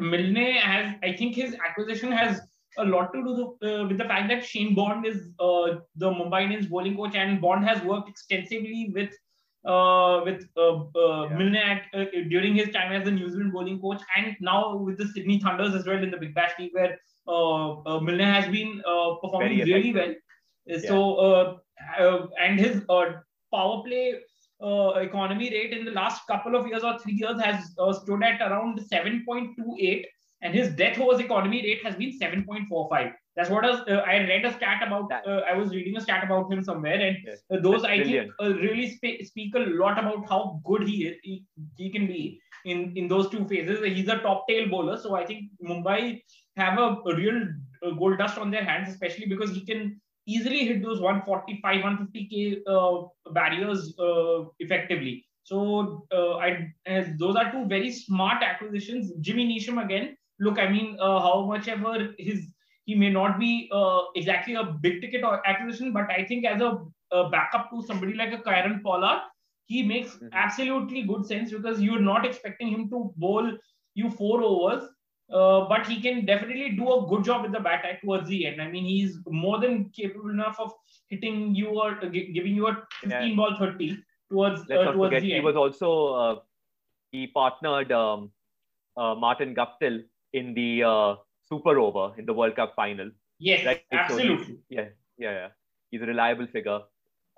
Milne 0.00 0.54
has, 0.56 0.94
I 1.02 1.12
think 1.16 1.34
his 1.34 1.56
acquisition 1.66 2.12
has 2.12 2.40
a 2.78 2.84
lot 2.84 3.12
to 3.12 3.22
do 3.22 3.68
uh, 3.68 3.86
with 3.88 3.98
the 3.98 4.04
fact 4.04 4.28
that 4.28 4.44
Shane 4.44 4.74
Bond 4.74 5.06
is 5.06 5.28
uh, 5.38 5.80
the 5.96 6.10
Mumbai 6.10 6.44
Indians 6.44 6.66
bowling 6.66 6.96
coach, 6.96 7.14
and 7.14 7.40
Bond 7.40 7.64
has 7.64 7.82
worked 7.82 8.08
extensively 8.08 8.92
with 8.94 9.10
uh, 9.66 10.22
with 10.24 10.46
uh, 10.56 10.84
uh, 10.96 11.28
yeah. 11.28 11.36
Milne 11.36 11.56
at, 11.56 11.82
uh, 11.92 12.04
during 12.28 12.54
his 12.54 12.70
time 12.70 12.92
as 12.92 13.04
the 13.04 13.10
New 13.10 13.28
Zealand 13.28 13.52
bowling 13.52 13.80
coach, 13.80 14.00
and 14.16 14.36
now 14.40 14.76
with 14.76 14.96
the 14.98 15.06
Sydney 15.08 15.38
Thunders 15.40 15.74
as 15.74 15.86
well 15.86 16.02
in 16.02 16.10
the 16.10 16.16
Big 16.16 16.34
Bash 16.34 16.52
League, 16.58 16.70
where 16.72 16.98
uh, 17.28 18.00
Milne 18.00 18.20
has 18.20 18.50
been 18.50 18.82
performing 19.22 19.58
really 19.58 19.92
well. 19.92 20.14
Yeah. 20.66 20.78
So, 20.78 21.60
and 22.40 22.58
his 22.58 22.82
power 22.86 23.82
play 23.84 24.14
uh, 24.62 24.98
economy 25.00 25.50
rate 25.50 25.72
in 25.72 25.84
the 25.84 25.90
last 25.90 26.26
couple 26.26 26.54
of 26.54 26.66
years 26.66 26.82
or 26.82 26.98
three 26.98 27.14
years 27.14 27.40
has 27.40 27.74
uh, 27.78 27.92
stood 27.92 28.22
at 28.22 28.40
around 28.40 28.80
7.28 28.80 30.04
and 30.42 30.54
his 30.54 30.70
death 30.74 30.98
overs 30.98 31.20
economy 31.20 31.62
rate 31.62 31.84
has 31.84 31.94
been 31.96 32.18
7.45 32.18 33.12
that's 33.36 33.50
what 33.50 33.62
was, 33.62 33.80
uh, 33.88 34.02
i 34.06 34.18
read 34.18 34.44
a 34.44 34.52
stat 34.52 34.82
about 34.86 35.10
uh, 35.12 35.40
i 35.50 35.54
was 35.54 35.70
reading 35.70 35.96
a 35.96 36.00
stat 36.00 36.24
about 36.24 36.52
him 36.52 36.62
somewhere 36.62 37.00
and 37.00 37.16
yes, 37.24 37.40
uh, 37.52 37.60
those 37.60 37.84
i 37.84 37.96
brilliant. 37.96 38.32
think 38.38 38.50
uh, 38.50 38.54
really 38.60 38.90
sp- 38.92 39.22
speak 39.24 39.54
a 39.54 39.64
lot 39.82 39.98
about 39.98 40.28
how 40.28 40.60
good 40.64 40.82
he 40.86 41.06
is 41.06 41.16
he, 41.22 41.44
he 41.76 41.90
can 41.90 42.06
be 42.06 42.40
in 42.66 42.92
in 42.94 43.08
those 43.08 43.30
two 43.30 43.46
phases. 43.48 43.82
He's 43.82 44.08
a 44.08 44.18
top 44.18 44.46
tail 44.48 44.68
bowler 44.68 44.98
so 44.98 45.14
i 45.14 45.24
think 45.24 45.50
mumbai 45.64 46.20
have 46.56 46.78
a, 46.78 46.96
a 47.10 47.16
real 47.16 47.40
gold 47.98 48.18
dust 48.18 48.38
on 48.38 48.50
their 48.50 48.64
hands 48.64 48.90
especially 48.90 49.26
because 49.26 49.50
he 49.50 49.64
can 49.64 50.00
easily 50.34 50.60
hit 50.66 50.82
those 50.82 51.00
145, 51.00 51.82
150k 51.84 52.62
uh, 52.66 53.32
barriers 53.32 53.94
uh, 53.98 54.44
effectively. 54.58 55.24
So 55.42 56.06
uh, 56.12 56.36
I, 56.36 56.72
those 57.18 57.36
are 57.36 57.50
two 57.50 57.66
very 57.66 57.90
smart 57.90 58.42
acquisitions. 58.42 59.12
Jimmy 59.20 59.46
Neesham 59.48 59.82
again. 59.84 60.16
Look, 60.38 60.58
I 60.58 60.68
mean, 60.70 60.96
uh, 61.00 61.20
how 61.20 61.44
much 61.46 61.68
ever 61.68 62.14
his 62.18 62.46
he 62.84 62.94
may 62.94 63.10
not 63.10 63.38
be 63.38 63.68
uh, 63.72 64.00
exactly 64.16 64.54
a 64.54 64.64
big 64.64 65.00
ticket 65.00 65.24
or 65.24 65.46
acquisition, 65.46 65.92
but 65.92 66.10
I 66.10 66.24
think 66.24 66.44
as 66.44 66.60
a, 66.60 66.78
a 67.12 67.28
backup 67.30 67.70
to 67.70 67.82
somebody 67.82 68.14
like 68.14 68.32
a 68.32 68.38
Kieron 68.38 68.82
Pollard, 68.82 69.20
he 69.66 69.82
makes 69.82 70.14
mm-hmm. 70.14 70.28
absolutely 70.32 71.02
good 71.02 71.26
sense 71.26 71.52
because 71.52 71.80
you're 71.80 72.00
not 72.00 72.26
expecting 72.26 72.68
him 72.68 72.88
to 72.90 73.12
bowl 73.16 73.52
you 73.94 74.10
four 74.10 74.42
overs 74.42 74.88
uh, 75.32 75.68
but 75.68 75.86
he 75.86 76.00
can 76.00 76.26
definitely 76.26 76.70
do 76.70 76.92
a 76.92 77.06
good 77.08 77.24
job 77.24 77.42
with 77.42 77.52
the 77.52 77.60
bat 77.60 77.84
towards 78.02 78.28
the 78.28 78.46
end. 78.46 78.60
I 78.60 78.68
mean, 78.68 78.84
he's 78.84 79.18
more 79.28 79.60
than 79.60 79.90
capable 79.90 80.30
enough 80.30 80.58
of 80.58 80.72
hitting 81.08 81.54
you 81.54 81.68
or 81.68 81.98
uh, 82.02 82.06
giving 82.06 82.54
you 82.54 82.66
a 82.66 82.86
15 83.02 83.10
yeah. 83.10 83.36
ball 83.36 83.56
30 83.58 83.98
towards, 84.30 84.62
Let's 84.68 84.88
uh, 84.88 84.92
towards 84.92 85.14
the 85.14 85.20
he 85.20 85.34
end. 85.34 85.40
He 85.42 85.46
was 85.46 85.56
also, 85.56 86.14
uh, 86.14 86.36
he 87.12 87.28
partnered 87.28 87.92
um, 87.92 88.30
uh, 88.96 89.14
Martin 89.14 89.54
Guptill 89.54 90.02
in 90.32 90.54
the 90.54 90.82
uh, 90.82 91.14
Super 91.48 91.78
Over 91.78 92.18
in 92.18 92.26
the 92.26 92.32
World 92.32 92.56
Cup 92.56 92.74
final. 92.74 93.10
Yes, 93.38 93.64
right? 93.64 93.82
absolutely. 93.92 94.54
So 94.54 94.60
yeah, 94.68 94.88
yeah, 95.16 95.32
yeah. 95.32 95.48
He's 95.90 96.02
a 96.02 96.06
reliable 96.06 96.46
figure. 96.46 96.80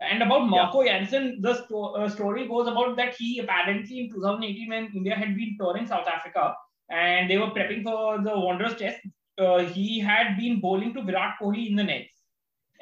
And 0.01 0.23
about 0.23 0.49
Marco 0.49 0.83
yeah. 0.83 0.99
Jansen, 0.99 1.41
the 1.41 1.63
sto- 1.65 2.09
story 2.09 2.49
goes 2.49 2.67
about 2.67 2.97
that 2.97 3.15
he 3.15 3.39
apparently 3.39 4.01
in 4.01 4.11
2018, 4.11 4.69
when 4.69 4.91
India 4.95 5.15
had 5.15 5.37
been 5.37 5.57
touring 5.59 5.87
South 5.87 6.09
Africa, 6.09 6.55
and 6.93 7.31
they 7.31 7.39
were 7.39 7.51
prepping 7.51 7.83
for 7.83 8.23
the 8.23 8.39
Wanderers 8.39 8.77
test. 8.77 9.01
Uh, 9.39 9.61
he 9.61 9.99
had 9.99 10.37
been 10.37 10.61
bowling 10.61 10.93
to 10.95 11.03
Virat 11.03 11.37
Kohli 11.41 11.71
in 11.71 11.77
the 11.77 11.85
nets. 11.85 12.13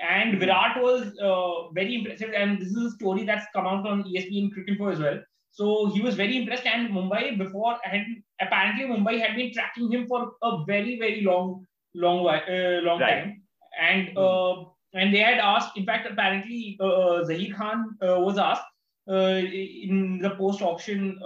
And 0.01 0.35
hmm. 0.35 0.41
Virat 0.41 0.83
was 0.83 1.17
uh, 1.23 1.71
very 1.73 1.95
impressive. 1.95 2.33
And 2.37 2.61
this 2.61 2.69
is 2.69 2.93
a 2.93 2.97
story 2.97 3.25
that's 3.25 3.47
come 3.55 3.67
out 3.67 3.87
on 3.87 4.03
ESPN 4.05 4.51
Cricinfo 4.53 4.93
as 4.93 4.99
well. 4.99 5.21
So 5.53 5.87
he 5.87 6.01
was 6.01 6.17
very 6.17 6.37
impressed. 6.37 6.67
And 6.67 6.91
Mumbai 6.91 7.39
before 7.39 7.77
had 7.85 8.05
apparently 8.41 8.85
Mumbai 8.87 9.21
had 9.21 9.37
been 9.37 9.53
tracking 9.53 9.91
him 9.91 10.07
for 10.07 10.33
a 10.43 10.65
very 10.65 10.99
very 10.99 11.23
long 11.23 11.67
long 11.95 12.27
uh, 12.27 12.81
long 12.83 13.01
right. 13.01 13.25
time. 13.25 13.43
And 13.81 14.17
mm. 14.17 14.73
and 14.95 15.15
they 15.15 15.19
had 15.19 15.39
asked. 15.39 15.77
In 15.77 15.85
fact, 15.85 16.09
apparently 16.11 16.79
uh, 16.81 17.25
Zaheer 17.29 17.55
Khan 17.57 17.97
uh, 18.01 18.21
was 18.21 18.39
asked 18.39 18.63
in 19.09 20.21
the 20.23 20.31
post 20.39 20.63
auction 20.63 21.19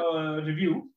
review 0.43 0.91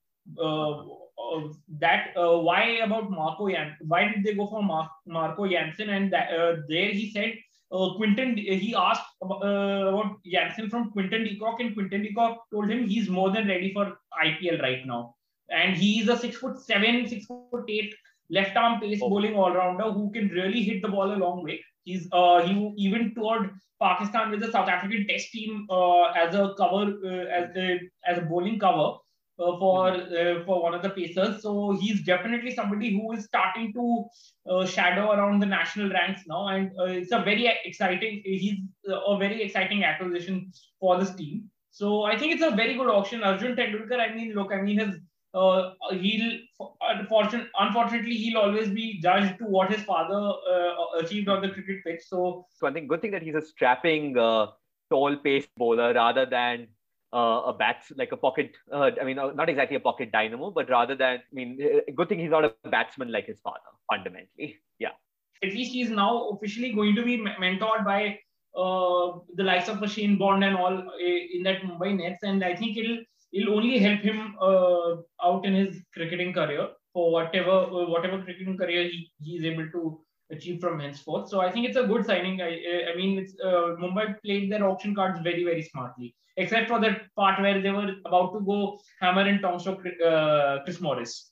uh, 1.18 1.48
that 1.80 2.16
uh, 2.16 2.38
why 2.38 2.64
about 2.84 3.10
Marco 3.10 3.50
Jan? 3.50 3.76
Why 3.82 4.08
did 4.08 4.24
they 4.24 4.34
go 4.34 4.48
for 4.48 4.64
Mar- 4.64 4.92
Marco 5.06 5.48
Jansen? 5.48 5.90
And 5.90 6.12
that, 6.14 6.32
uh, 6.32 6.58
there 6.70 6.92
he 6.92 7.12
said 7.12 7.34
uh, 7.72 7.94
Quinton. 7.96 8.38
He 8.38 8.76
asked 8.76 9.04
about, 9.22 9.44
uh, 9.44 9.90
about 9.90 10.18
Jansen 10.26 10.70
from 10.70 10.92
Quinton 10.92 11.24
de 11.24 11.38
Kock, 11.38 11.60
and 11.60 11.74
Quinton 11.74 12.04
de 12.04 12.14
Kock 12.14 12.46
told 12.52 12.70
him 12.70 12.88
he's 12.88 13.10
more 13.10 13.32
than 13.32 13.48
ready 13.48 13.74
for 13.74 13.98
IPL 14.24 14.62
right 14.62 14.86
now. 14.86 15.16
And 15.50 15.76
he 15.76 16.02
is 16.02 16.10
a 16.10 16.18
six 16.18 16.38
foot 16.38 16.60
seven, 16.60 17.08
six 17.08 17.26
foot 17.26 17.66
eight 17.70 17.94
left 18.30 18.56
arm 18.58 18.82
pace 18.82 19.00
oh. 19.02 19.10
bowling 19.10 19.36
all 19.36 19.54
rounder 19.54 19.92
who 19.92 20.12
can 20.12 20.28
really 20.30 20.62
hit 20.62 20.82
the 20.82 20.90
ball 20.90 21.14
a 21.14 21.16
long 21.16 21.44
way. 21.44 21.64
He's 21.84 22.08
uh, 22.12 22.46
he 22.46 22.74
even 22.78 23.16
toured 23.16 23.52
Pakistan 23.82 24.30
with 24.30 24.42
the 24.42 24.52
South 24.52 24.68
African 24.68 25.08
Test 25.08 25.32
team 25.32 25.66
as 25.72 26.36
a 26.36 26.54
cover 26.58 26.92
as 27.32 27.56
a 27.56 27.80
as 28.06 28.18
a 28.18 28.22
bowling 28.22 28.60
cover 28.60 28.98
uh, 29.40 29.58
for 29.60 29.90
uh, 29.90 30.44
for 30.46 30.62
one 30.62 30.74
of 30.74 30.82
the 30.82 30.90
pacers. 30.90 31.42
So 31.42 31.78
he's 31.80 32.04
definitely 32.04 32.54
somebody 32.54 32.92
who 32.92 33.12
is 33.14 33.26
starting 33.26 33.74
to 33.74 34.06
uh, 34.50 34.66
shadow 34.66 35.12
around 35.12 35.40
the 35.40 35.46
national 35.46 35.90
ranks 35.90 36.22
now, 36.28 36.48
and 36.48 36.72
uh, 36.80 36.86
it's 36.86 37.12
a 37.12 37.20
very 37.20 37.52
exciting. 37.66 38.22
He's 38.26 38.60
a 38.88 39.18
very 39.18 39.44
exciting 39.44 39.84
acquisition 39.84 40.52
for 40.80 41.00
this 41.00 41.14
team. 41.16 41.50
So 41.72 42.04
I 42.04 42.18
think 42.18 42.34
it's 42.34 42.44
a 42.44 42.56
very 42.56 42.74
good 42.74 42.90
auction. 42.90 43.24
Arjun 43.24 43.56
Tendulkar. 43.56 44.00
I 44.00 44.14
mean, 44.14 44.34
look, 44.34 44.52
I 44.52 44.62
mean, 44.62 44.80
his 44.80 44.96
uh, 45.34 45.72
he'll 45.92 46.32
unfortunately, 46.82 47.50
unfortunately 47.60 48.16
he'll 48.16 48.40
always 48.40 48.70
be 48.70 49.00
judged 49.02 49.38
to 49.40 49.46
what 49.46 49.72
his 49.72 49.84
father 49.84 50.34
uh, 50.52 51.00
achieved 51.00 51.30
on 51.30 51.42
the 51.42 51.50
cricket 51.50 51.84
pitch. 51.86 52.02
So, 52.08 52.48
so 52.50 52.68
I 52.68 52.72
think 52.72 52.88
good 52.88 53.02
thing 53.02 53.12
that 53.12 53.22
he's 53.22 53.36
a 53.36 53.42
strapping 53.42 54.18
uh, 54.18 54.48
tall 54.90 55.16
pace 55.18 55.48
bowler 55.58 55.94
rather 55.94 56.26
than 56.26 56.68
uh, 57.14 57.42
a 57.46 57.54
bat 57.54 57.84
like 57.96 58.12
a 58.12 58.18
pocket. 58.18 58.56
Uh, 58.72 58.92
I 59.00 59.04
mean, 59.04 59.20
uh, 59.20 59.32
not 59.32 59.50
exactly 59.50 59.78
a 59.78 59.80
pocket 59.80 60.12
dynamo, 60.12 60.52
but 60.52 60.70
rather 60.70 60.96
than 60.96 61.18
I 61.18 61.34
mean, 61.34 61.60
uh, 61.62 61.92
good 61.96 62.10
thing 62.10 62.20
he's 62.20 62.32
not 62.32 62.46
a 62.46 62.54
batsman 62.70 63.12
like 63.12 63.26
his 63.26 63.40
father. 63.40 63.60
Fundamentally, 63.90 64.58
yeah. 64.80 64.92
At 65.44 65.54
least 65.54 65.72
he's 65.72 65.90
now 65.90 66.30
officially 66.30 66.74
going 66.74 66.96
to 66.96 67.04
be 67.04 67.18
mentored 67.18 67.86
by 67.86 68.20
uh, 68.56 69.20
the 69.36 69.44
likes 69.44 69.70
of 69.70 69.90
Shane 69.90 70.18
Bond 70.18 70.44
and 70.44 70.58
all 70.58 70.78
uh, 70.78 70.98
in 71.00 71.44
that 71.44 71.62
Mumbai 71.62 71.96
Nets, 71.96 72.24
and 72.24 72.44
I 72.44 72.56
think 72.56 72.78
it'll 72.78 73.00
it'll 73.32 73.56
only 73.56 73.78
help 73.78 74.02
him 74.02 74.36
out 74.42 75.46
in 75.46 75.54
his 75.54 75.78
cricketing 75.94 76.34
career 76.34 76.70
for 76.94 77.12
whatever 77.12 77.68
whatever 77.94 78.22
cricketing 78.24 78.58
career 78.58 78.84
he, 78.84 79.12
he 79.22 79.38
is 79.38 79.44
able 79.44 79.70
to 79.72 80.02
achieve 80.30 80.60
from 80.60 80.80
henceforth. 80.80 81.30
So 81.30 81.42
I 81.42 81.52
think 81.52 81.68
it's 81.68 81.78
a 81.78 81.84
good 81.84 82.06
signing. 82.06 82.42
I, 82.42 82.92
I 82.92 82.96
mean, 82.96 83.18
it's 83.18 83.36
Mumbai 83.44 84.16
played 84.24 84.52
their 84.52 84.68
auction 84.68 84.96
cards 84.96 85.20
very 85.22 85.44
very 85.44 85.64
smartly 85.64 86.16
except 86.38 86.70
for 86.70 86.80
that 86.80 87.02
part 87.16 87.42
where 87.42 87.62
they 87.62 87.72
were 87.72 87.96
about 88.06 88.34
to 88.34 88.40
go 88.42 88.80
hammer 89.02 89.22
and 89.22 89.42
tongs 89.42 89.68
uh, 89.68 90.60
Chris 90.64 90.80
Morris. 90.80 91.32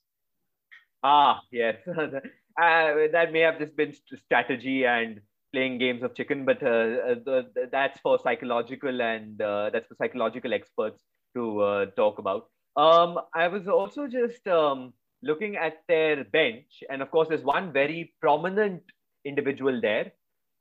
Ah, 1.02 1.40
yes. 1.52 1.76
uh, 1.88 2.20
that 2.56 3.32
may 3.32 3.40
have 3.40 3.58
just 3.58 3.76
been 3.76 3.94
strategy 4.24 4.84
and 4.84 5.20
playing 5.52 5.78
games 5.78 6.02
of 6.02 6.14
chicken, 6.14 6.44
but 6.44 6.62
uh, 6.62 7.14
uh 7.30 7.42
that's 7.70 8.00
for 8.00 8.18
psychological 8.18 9.00
and 9.00 9.40
uh, 9.40 9.70
that's 9.72 9.86
for 9.86 9.94
psychological 9.94 10.52
experts 10.52 10.98
to 11.34 11.60
uh, 11.60 11.86
talk 11.96 12.18
about. 12.18 12.48
Um, 12.76 13.20
I 13.34 13.48
was 13.48 13.68
also 13.68 14.06
just 14.06 14.46
um, 14.48 14.92
looking 15.26 15.56
at 15.56 15.82
their 15.88 16.24
bench, 16.24 16.82
and 16.88 17.02
of 17.02 17.10
course, 17.10 17.28
there's 17.28 17.42
one 17.42 17.72
very 17.72 18.14
prominent 18.20 18.82
individual 19.24 19.80
there 19.80 20.12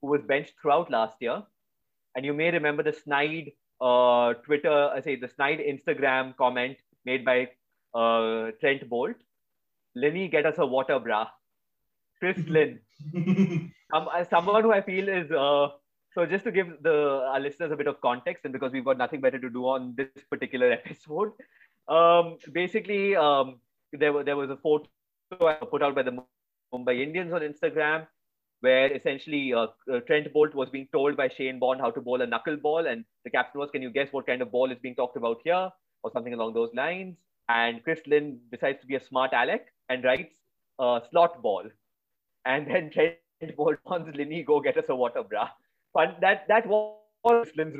who 0.01 0.07
was 0.07 0.21
benched 0.23 0.53
throughout 0.61 0.89
last 0.91 1.17
year. 1.19 1.43
And 2.15 2.25
you 2.25 2.33
may 2.33 2.51
remember 2.51 2.83
the 2.83 2.93
snide 2.93 3.51
uh, 3.81 4.33
Twitter, 4.45 4.89
I 4.93 5.01
say 5.01 5.15
the 5.15 5.27
snide 5.27 5.59
Instagram 5.59 6.35
comment 6.37 6.77
made 7.05 7.25
by 7.25 7.49
uh, 7.93 8.51
Trent 8.59 8.89
Boult. 8.89 9.15
Linny, 9.95 10.27
get 10.27 10.45
us 10.45 10.55
a 10.57 10.65
water 10.65 10.99
bra. 10.99 11.27
Chris 12.19 12.37
Lynn. 12.47 12.79
um, 13.93 14.07
someone 14.29 14.63
who 14.63 14.71
I 14.71 14.81
feel 14.81 15.07
is, 15.09 15.31
uh, 15.31 15.67
so 16.13 16.25
just 16.25 16.45
to 16.45 16.51
give 16.51 16.67
the 16.81 17.23
our 17.27 17.39
listeners 17.39 17.71
a 17.71 17.75
bit 17.75 17.87
of 17.87 17.99
context, 18.01 18.45
and 18.45 18.53
because 18.53 18.71
we've 18.71 18.85
got 18.85 18.97
nothing 18.97 19.21
better 19.21 19.39
to 19.39 19.49
do 19.49 19.65
on 19.65 19.93
this 19.97 20.23
particular 20.29 20.71
episode, 20.85 21.31
um, 21.87 22.37
basically, 22.51 23.15
um, 23.15 23.59
there, 23.99 24.23
there 24.23 24.37
was 24.37 24.49
a 24.49 24.57
photo 24.57 24.85
put 25.71 25.83
out 25.83 25.95
by 25.95 26.03
the 26.03 26.17
Mumbai 26.73 27.01
Indians 27.01 27.33
on 27.33 27.41
Instagram 27.41 28.07
where 28.61 28.91
essentially 28.91 29.53
uh, 29.53 29.67
uh, 29.93 29.99
Trent 30.07 30.33
Boult 30.33 30.53
was 30.55 30.69
being 30.69 30.87
told 30.91 31.17
by 31.17 31.29
Shane 31.29 31.59
Bond 31.59 31.81
how 31.81 31.91
to 31.91 32.01
bowl 32.01 32.21
a 32.21 32.27
knuckleball, 32.27 32.91
and 32.91 33.05
the 33.23 33.29
captain 33.29 33.59
was, 33.59 33.69
"Can 33.71 33.81
you 33.81 33.91
guess 33.91 34.07
what 34.11 34.25
kind 34.25 34.41
of 34.41 34.51
ball 34.51 34.71
is 34.71 34.79
being 34.79 34.95
talked 34.95 35.17
about 35.17 35.41
here?" 35.43 35.69
or 36.03 36.11
something 36.11 36.33
along 36.33 36.53
those 36.53 36.73
lines. 36.73 37.17
And 37.49 37.83
Chris 37.83 37.99
Lynn 38.07 38.39
decides 38.51 38.79
to 38.81 38.87
be 38.87 38.95
a 38.95 39.03
smart 39.03 39.31
aleck 39.33 39.67
and 39.89 40.03
writes 40.03 40.33
uh, 40.79 40.99
slot 41.11 41.41
ball, 41.41 41.63
and 42.45 42.67
then 42.71 42.89
Trent 42.91 43.57
Boult 43.57 43.77
wants 43.85 44.15
Linny 44.15 44.43
go 44.43 44.59
get 44.59 44.77
us 44.77 44.89
a 44.89 44.95
water 44.95 45.23
bra. 45.23 45.49
But 45.93 46.17
that 46.21 46.47
that 46.47 46.67
was 46.67 46.97
Chris 47.25 47.55
Lynn's 47.55 47.75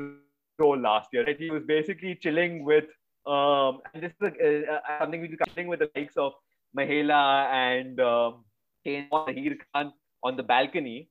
role 0.58 0.78
last 0.78 1.08
year. 1.12 1.24
Right? 1.24 1.38
He 1.38 1.50
was 1.50 1.62
basically 1.64 2.14
chilling 2.14 2.64
with, 2.64 2.84
um, 3.26 3.80
and 3.92 4.02
this 4.02 4.12
is 4.20 4.64
a, 4.68 4.80
something 5.00 5.20
we'll 5.20 5.30
be 5.30 5.36
chilling 5.48 5.68
with 5.68 5.80
the 5.80 5.90
likes 5.96 6.16
of 6.16 6.32
Mahela 6.76 7.46
and 7.50 8.00
um, 8.00 8.44
Khan 8.84 9.92
on 10.22 10.36
the 10.36 10.42
balcony 10.42 11.08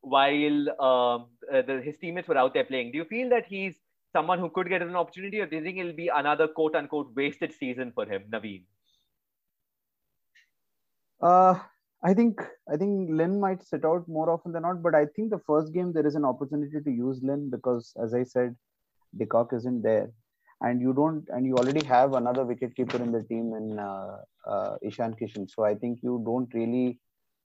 while 0.00 0.70
um, 0.80 1.26
uh, 1.52 1.62
the, 1.62 1.80
his 1.84 1.96
teammates 1.98 2.28
were 2.28 2.38
out 2.38 2.54
there 2.54 2.64
playing. 2.64 2.92
Do 2.92 2.98
you 2.98 3.04
feel 3.04 3.28
that 3.30 3.46
he's 3.46 3.74
someone 4.12 4.38
who 4.38 4.48
could 4.50 4.68
get 4.68 4.82
an 4.82 4.94
opportunity, 4.96 5.40
or 5.40 5.46
do 5.46 5.56
you 5.56 5.62
think 5.62 5.78
it'll 5.78 5.92
be 5.92 6.08
another 6.08 6.48
quote 6.48 6.74
unquote 6.74 7.14
wasted 7.14 7.52
season 7.52 7.92
for 7.94 8.06
him, 8.06 8.24
Naveen? 8.30 8.62
Uh, 11.20 11.58
I 12.02 12.14
think 12.14 12.40
I 12.72 12.76
think 12.76 13.10
Lynn 13.10 13.40
might 13.40 13.62
sit 13.62 13.84
out 13.84 14.06
more 14.08 14.30
often 14.30 14.52
than 14.52 14.62
not, 14.62 14.82
but 14.82 14.94
I 14.94 15.06
think 15.06 15.30
the 15.30 15.40
first 15.40 15.72
game 15.72 15.92
there 15.92 16.06
is 16.06 16.14
an 16.14 16.24
opportunity 16.24 16.80
to 16.80 16.90
use 16.90 17.20
Lynn 17.22 17.50
because, 17.50 17.92
as 18.02 18.14
I 18.14 18.22
said, 18.22 18.54
de 19.16 19.26
Kock 19.26 19.52
isn't 19.52 19.82
there, 19.82 20.10
and 20.60 20.80
you 20.80 20.92
don't, 20.92 21.24
and 21.28 21.46
you 21.46 21.56
already 21.56 21.84
have 21.86 22.14
another 22.14 22.44
wicketkeeper 22.44 23.00
in 23.00 23.12
the 23.12 23.22
team 23.22 23.54
in 23.54 23.78
uh, 23.78 24.18
uh, 24.46 24.76
Ishan 24.82 25.14
Kishan. 25.14 25.48
So 25.48 25.64
I 25.64 25.74
think 25.74 26.00
you 26.02 26.22
don't 26.24 26.52
really 26.52 26.98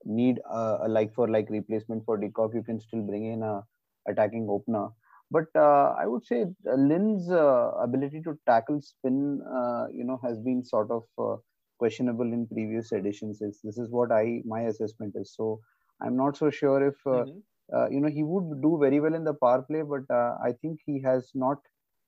need 0.06 0.40
a, 0.50 0.80
a 0.84 0.88
like 0.88 1.14
for 1.14 1.30
like 1.30 1.50
replacement 1.50 2.04
for 2.06 2.18
de 2.18 2.28
you 2.54 2.64
can 2.64 2.80
still 2.80 3.02
bring 3.02 3.32
in 3.32 3.44
a 3.44 3.64
attacking 4.08 4.48
opener. 4.50 4.90
But 5.32 5.46
uh, 5.56 5.96
I 5.98 6.06
would 6.06 6.26
say 6.26 6.46
Lynn's 6.66 7.32
uh, 7.32 7.72
ability 7.82 8.22
to 8.22 8.38
tackle 8.48 8.82
spin, 8.82 9.42
uh, 9.42 9.88
you 9.92 10.04
know, 10.04 10.20
has 10.24 10.38
been 10.40 10.64
sort 10.64 10.92
of 10.92 11.04
uh, 11.18 11.38
questionable 11.80 12.26
in 12.26 12.48
previous 12.48 12.92
editions. 12.92 13.42
It's, 13.42 13.60
this 13.62 13.78
is 13.78 13.90
what 13.90 14.12
I 14.12 14.42
my 14.46 14.62
assessment 14.62 15.16
is. 15.16 15.34
So 15.36 15.60
I'm 16.02 16.16
not 16.16 16.38
so 16.38 16.50
sure 16.50 16.88
if 16.88 16.96
uh, 17.06 17.10
mm-hmm. 17.10 17.76
uh, 17.76 17.90
you 17.90 18.00
know, 18.00 18.10
he 18.10 18.24
would 18.24 18.62
do 18.62 18.78
very 18.80 19.00
well 19.00 19.16
in 19.16 19.24
the 19.24 19.34
power 19.34 19.62
play, 19.64 19.82
but 19.82 20.14
uh, 20.14 20.38
I 20.44 20.54
think 20.62 20.80
he 20.86 21.02
has 21.02 21.32
not 21.34 21.58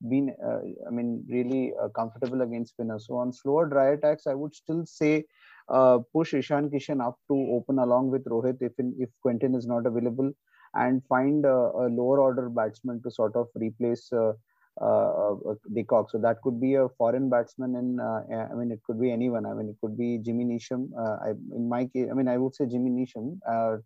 been, 0.01 0.35
uh, 0.43 0.59
I 0.87 0.91
mean, 0.91 1.25
really 1.29 1.73
uh, 1.81 1.89
comfortable 1.89 2.41
against 2.41 2.73
spinners. 2.73 3.05
So 3.07 3.15
on 3.17 3.33
slower 3.33 3.67
dry 3.67 3.93
attacks, 3.93 4.27
I 4.27 4.33
would 4.33 4.53
still 4.53 4.85
say 4.85 5.25
uh, 5.69 5.99
push 6.13 6.33
Ishan 6.33 6.69
Kishan 6.69 7.05
up 7.05 7.17
to 7.29 7.35
open 7.53 7.79
along 7.79 8.11
with 8.11 8.25
Rohit 8.25 8.57
if 8.61 8.73
in, 8.77 8.95
if 8.99 9.09
Quinton 9.21 9.55
is 9.55 9.65
not 9.65 9.85
available, 9.85 10.31
and 10.73 11.01
find 11.07 11.45
a, 11.45 11.57
lower 11.89 12.19
order 12.19 12.49
batsman 12.49 13.01
to 13.03 13.11
sort 13.11 13.35
of 13.35 13.47
replace. 13.55 14.11
Uh, 14.11 14.33
uh, 14.81 15.33
De 15.73 15.85
So 16.09 16.17
that 16.21 16.41
could 16.43 16.59
be 16.59 16.73
a 16.73 16.89
foreign 16.97 17.29
batsman, 17.29 17.77
and 17.77 18.01
I 18.01 18.53
mean 18.55 18.71
it 18.71 18.81
could 18.85 18.99
be 18.99 19.09
anyone. 19.09 19.45
I 19.45 19.53
mean 19.53 19.69
it 19.69 19.77
could 19.79 19.97
be 19.97 20.17
Jimmy 20.17 20.43
Neesham. 20.43 20.89
I, 21.23 21.29
in 21.55 21.69
my 21.69 21.85
case, 21.85 22.09
I 22.11 22.13
mean 22.13 22.27
I 22.27 22.37
would 22.37 22.53
say 22.53 22.65
Jimmy 22.65 22.89
Neesham 22.89 23.39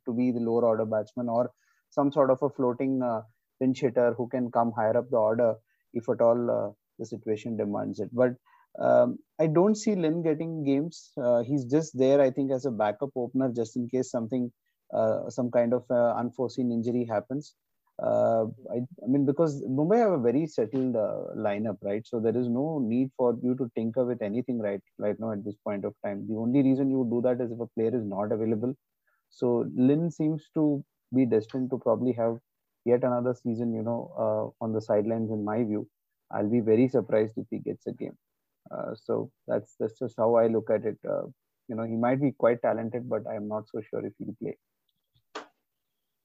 to 0.03 0.13
be 0.13 0.31
the 0.31 0.39
lower 0.39 0.65
order 0.65 0.85
batsman, 0.85 1.29
or 1.29 1.51
some 1.91 2.11
sort 2.11 2.31
of 2.31 2.41
a 2.41 2.49
floating 2.49 3.03
pinch 3.61 3.81
hitter 3.81 4.15
who 4.17 4.27
can 4.29 4.49
come 4.49 4.71
higher 4.71 4.97
up 4.97 5.11
the 5.11 5.17
order 5.17 5.53
if 5.93 6.09
at 6.09 6.21
all 6.21 6.51
uh, 6.51 6.71
the 6.97 7.05
situation 7.05 7.57
demands 7.57 7.99
it. 7.99 8.09
But 8.13 8.35
um, 8.79 9.17
I 9.39 9.47
don't 9.47 9.75
see 9.75 9.95
Lynn 9.95 10.21
getting 10.21 10.63
games. 10.63 11.11
Uh, 11.21 11.41
he's 11.41 11.65
just 11.65 11.97
there, 11.97 12.21
I 12.21 12.29
think, 12.29 12.51
as 12.51 12.65
a 12.65 12.71
backup 12.71 13.09
opener, 13.15 13.51
just 13.55 13.75
in 13.75 13.89
case 13.89 14.11
something, 14.11 14.51
uh, 14.93 15.29
some 15.29 15.49
kind 15.49 15.73
of 15.73 15.83
uh, 15.89 16.13
unforeseen 16.15 16.71
injury 16.71 17.05
happens. 17.05 17.55
Uh, 18.01 18.45
I, 18.71 18.77
I, 19.03 19.07
mean, 19.07 19.25
because 19.25 19.61
Mumbai 19.63 19.97
have 19.97 20.13
a 20.13 20.17
very 20.17 20.47
settled 20.47 20.95
uh, 20.95 21.35
lineup, 21.35 21.77
right? 21.81 22.05
So 22.07 22.19
there 22.19 22.37
is 22.37 22.47
no 22.47 22.79
need 22.81 23.11
for 23.17 23.37
you 23.43 23.55
to 23.55 23.69
tinker 23.75 24.05
with 24.05 24.21
anything 24.21 24.59
right 24.59 24.79
right 24.97 25.19
now 25.19 25.33
at 25.33 25.43
this 25.43 25.55
point 25.65 25.83
of 25.83 25.93
time. 26.05 26.25
The 26.29 26.37
only 26.37 26.63
reason 26.63 26.89
you 26.89 26.99
would 26.99 27.09
do 27.09 27.21
that 27.27 27.43
is 27.43 27.51
if 27.51 27.59
a 27.59 27.67
player 27.67 27.93
is 27.93 28.05
not 28.05 28.31
available. 28.31 28.73
So 29.29 29.69
Lynn 29.75 30.09
seems 30.11 30.49
to 30.53 30.83
be 31.13 31.25
destined 31.25 31.71
to 31.71 31.77
probably 31.77 32.13
have 32.13 32.37
yet 32.85 33.03
another 33.03 33.33
season, 33.33 33.73
you 33.73 33.83
know, 33.83 34.11
uh, 34.17 34.63
on 34.63 34.73
the 34.73 34.81
sidelines. 34.81 35.31
In 35.31 35.43
my 35.43 35.63
view, 35.63 35.87
I'll 36.31 36.49
be 36.49 36.59
very 36.59 36.87
surprised 36.87 37.37
if 37.37 37.47
he 37.49 37.59
gets 37.59 37.87
a 37.87 37.93
game. 37.93 38.17
Uh, 38.71 38.93
so 38.95 39.31
that's 39.47 39.75
that's 39.79 39.97
just 39.97 40.15
how 40.17 40.35
I 40.35 40.47
look 40.47 40.69
at 40.69 40.85
it. 40.85 40.97
Uh, 41.07 41.23
you 41.67 41.75
know, 41.75 41.83
he 41.83 41.95
might 41.95 42.21
be 42.21 42.31
quite 42.31 42.61
talented, 42.61 43.09
but 43.09 43.23
I'm 43.27 43.47
not 43.47 43.67
so 43.69 43.81
sure 43.89 44.05
if 44.05 44.13
he'll 44.17 44.35
play. 44.41 44.57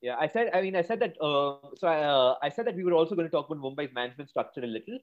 Yeah, 0.00 0.16
I 0.20 0.28
said. 0.28 0.50
I 0.52 0.60
mean, 0.60 0.76
I 0.76 0.82
said 0.82 1.00
that. 1.00 1.16
Uh, 1.20 1.56
so 1.76 1.88
I, 1.88 2.02
uh, 2.02 2.34
I 2.42 2.50
said 2.50 2.66
that 2.66 2.76
we 2.76 2.84
were 2.84 2.92
also 2.92 3.14
going 3.14 3.26
to 3.26 3.32
talk 3.32 3.50
about 3.50 3.62
Mumbai's 3.62 3.94
management 3.94 4.28
structure 4.28 4.60
a 4.62 4.66
little, 4.66 4.98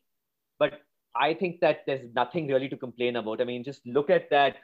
but 0.59 0.81
I 1.15 1.33
think 1.33 1.59
that 1.61 1.79
there's 1.87 2.07
nothing 2.13 2.47
really 2.47 2.69
to 2.69 2.77
complain 2.77 3.15
about. 3.15 3.41
I 3.41 3.45
mean, 3.45 3.63
just 3.63 3.85
look 3.85 4.09
at 4.09 4.29
that. 4.29 4.57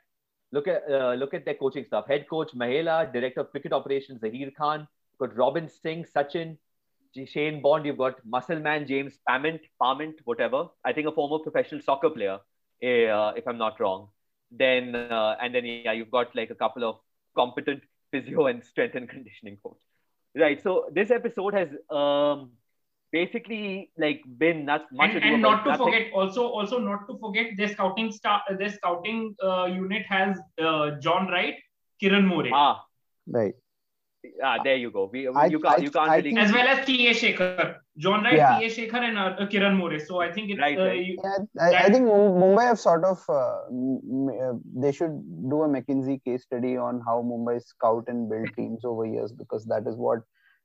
Look 0.51 0.67
at 0.67 0.83
uh, 0.89 1.13
look 1.13 1.33
at 1.33 1.43
their 1.45 1.55
coaching 1.55 1.85
staff. 1.85 2.05
Head 2.07 2.27
coach 2.29 2.53
Mahela, 2.55 3.11
director 3.11 3.41
of 3.41 3.51
cricket 3.51 3.73
operations 3.73 4.21
Zaheer 4.21 4.53
Khan, 4.55 4.87
got 5.19 5.35
Robin 5.35 5.67
Singh, 5.67 6.05
Sachin, 6.05 6.57
Shane 7.25 7.61
Bond, 7.61 7.85
you've 7.85 7.97
got 7.97 8.15
Muscle 8.25 8.59
Man 8.59 8.87
James 8.87 9.17
Pamment, 9.27 9.61
Pamment, 9.81 10.15
whatever. 10.25 10.67
I 10.83 10.93
think 10.93 11.07
a 11.07 11.11
former 11.11 11.39
professional 11.39 11.81
soccer 11.81 12.09
player, 12.09 12.39
eh, 12.81 13.07
uh, 13.07 13.33
if 13.35 13.47
I'm 13.47 13.57
not 13.57 13.79
wrong. 13.79 14.09
Then 14.51 14.95
uh, 14.95 15.35
and 15.41 15.53
then 15.53 15.65
yeah, 15.65 15.91
you've 15.91 16.11
got 16.11 16.35
like 16.35 16.49
a 16.49 16.55
couple 16.55 16.83
of 16.83 16.97
competent 17.35 17.83
physio 18.11 18.47
and 18.47 18.63
strength 18.63 18.95
and 18.95 19.09
conditioning 19.09 19.57
coach. 19.63 19.79
Right. 20.35 20.61
So 20.61 20.85
this 20.91 21.11
episode 21.11 21.53
has 21.53 21.69
um, 21.89 22.51
basically 23.11 23.91
like 23.97 24.21
been 24.37 24.65
not 24.65 24.85
much. 24.91 25.11
And, 25.11 25.23
and 25.23 25.41
not 25.41 25.63
to 25.63 25.71
nothing. 25.71 25.85
forget, 25.85 26.07
also 26.13 26.47
also 26.47 26.79
not 26.79 27.07
to 27.07 27.17
forget, 27.17 27.47
their 27.57 27.69
scouting 27.69 28.11
star, 28.11 28.41
their 28.57 28.69
scouting 28.69 29.35
uh, 29.43 29.65
unit 29.65 30.05
has 30.07 30.37
uh, 30.61 30.91
John 30.99 31.27
Wright, 31.27 31.55
Kiran 32.01 32.25
More. 32.25 32.47
Ah, 32.53 32.83
right. 33.27 33.55
Ah, 34.43 34.57
there 34.63 34.75
you 34.75 34.91
go. 34.91 35.09
We, 35.11 35.27
I, 35.27 35.45
you 35.45 35.59
can't, 35.59 35.79
I, 35.79 35.81
you 35.81 35.91
can't 35.91 36.11
really... 36.11 36.37
As 36.37 36.51
well 36.51 36.67
as 36.67 36.85
T.A. 36.85 37.13
Shekhar. 37.13 37.77
John 37.97 38.23
Wright, 38.23 38.35
yeah. 38.35 38.59
T.A. 38.59 38.69
Shekhar 38.69 39.01
and 39.01 39.17
uh, 39.17 39.35
Kiran 39.47 39.77
More. 39.77 39.99
So 39.99 40.21
I 40.21 40.31
think 40.31 40.51
it's... 40.51 40.59
Right, 40.59 40.77
uh, 40.77 40.85
right. 40.85 41.05
You, 41.05 41.17
yeah, 41.23 41.37
I, 41.61 41.85
I, 41.85 41.89
think 41.89 42.07
Mumbai 42.07 42.63
have 42.63 42.79
sort 42.79 43.03
of... 43.03 43.23
Uh, 43.29 44.53
they 44.75 44.91
should 44.91 45.21
do 45.49 45.63
a 45.63 45.67
McKinsey 45.67 46.23
case 46.23 46.43
study 46.43 46.77
on 46.77 47.01
how 47.05 47.21
Mumbai 47.21 47.63
scout 47.63 48.05
and 48.07 48.29
build 48.29 48.49
teams 48.55 48.83
over 48.83 49.05
years 49.05 49.31
because 49.31 49.65
that 49.65 49.87
is 49.87 49.95
what 49.95 50.19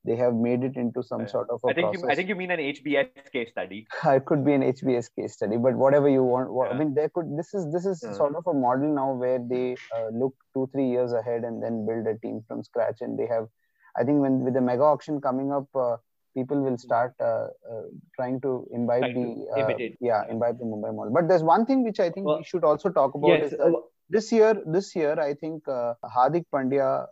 they 0.05 0.17
have 0.17 0.35
made 0.35 0.65
it 0.65 0.77
into 0.77 1.03
some 1.03 1.29
sort 1.29 1.49
of 1.49 1.61
a 1.65 1.69
I 1.69 1.75
think 1.75 1.87
process. 1.87 2.03
You, 2.03 2.11
I 2.11 2.15
think 2.17 2.29
you 2.29 2.35
mean 2.35 2.51
an 2.51 2.59
HBS 2.59 3.31
case 3.33 3.51
study. 3.51 3.87
it 4.05 4.25
could 4.25 4.45
be 4.45 4.53
an 4.53 4.63
HBS 4.63 5.11
case 5.15 5.35
study, 5.35 5.57
but 5.57 5.75
whatever 5.75 6.09
you 6.09 6.25
want. 6.25 6.53
What, 6.53 6.71
yeah. 6.71 6.77
I 6.77 6.79
mean, 6.79 6.95
there 6.95 7.09
could. 7.09 7.37
This 7.39 7.55
is 7.55 7.73
this 7.73 7.87
is 7.87 8.03
yeah. 8.03 8.13
sort 8.13 8.35
of 8.35 8.47
a 8.47 8.55
model 8.55 8.93
now 8.93 9.13
where 9.13 9.39
they 9.39 9.77
uh, 9.97 10.09
look 10.13 10.35
two 10.55 10.69
three 10.73 10.89
years 10.89 11.13
ahead 11.13 11.45
and 11.45 11.63
then 11.63 11.87
build 11.87 12.07
a 12.07 12.19
team 12.19 12.43
from 12.49 12.65
scratch, 12.65 13.01
and 13.01 13.19
they 13.19 13.27
have. 13.27 13.47
I 13.97 14.05
think 14.05 14.21
when 14.21 14.41
with 14.41 14.55
the 14.55 14.61
mega 14.61 14.83
auction 14.83 15.21
coming 15.21 15.53
up, 15.53 15.69
uh, 15.77 15.97
people 16.35 16.61
will 16.61 16.79
start 16.79 17.15
uh, 17.21 17.47
uh 17.71 17.83
trying 18.17 18.41
to 18.41 18.67
imbibe 18.73 19.01
trying 19.03 19.47
the 19.55 19.63
uh, 19.63 19.89
yeah 20.01 20.25
imbibe 20.29 20.59
the 20.59 20.65
Mumbai 20.65 20.95
model. 20.95 21.13
But 21.13 21.29
there's 21.29 21.45
one 21.45 21.65
thing 21.65 21.85
which 21.85 22.01
I 22.01 22.11
think 22.11 22.27
well, 22.27 22.39
we 22.39 22.45
should 22.45 22.65
also 22.65 22.89
talk 22.89 23.15
about 23.15 23.29
yes, 23.29 23.53
is 23.53 23.59
that 23.59 23.75
this 24.11 24.33
year 24.33 24.61
this 24.67 24.97
year 24.97 25.21
I 25.21 25.35
think 25.35 25.69
uh, 25.69 25.95
Hardik 26.05 26.47
Pandya 26.53 27.07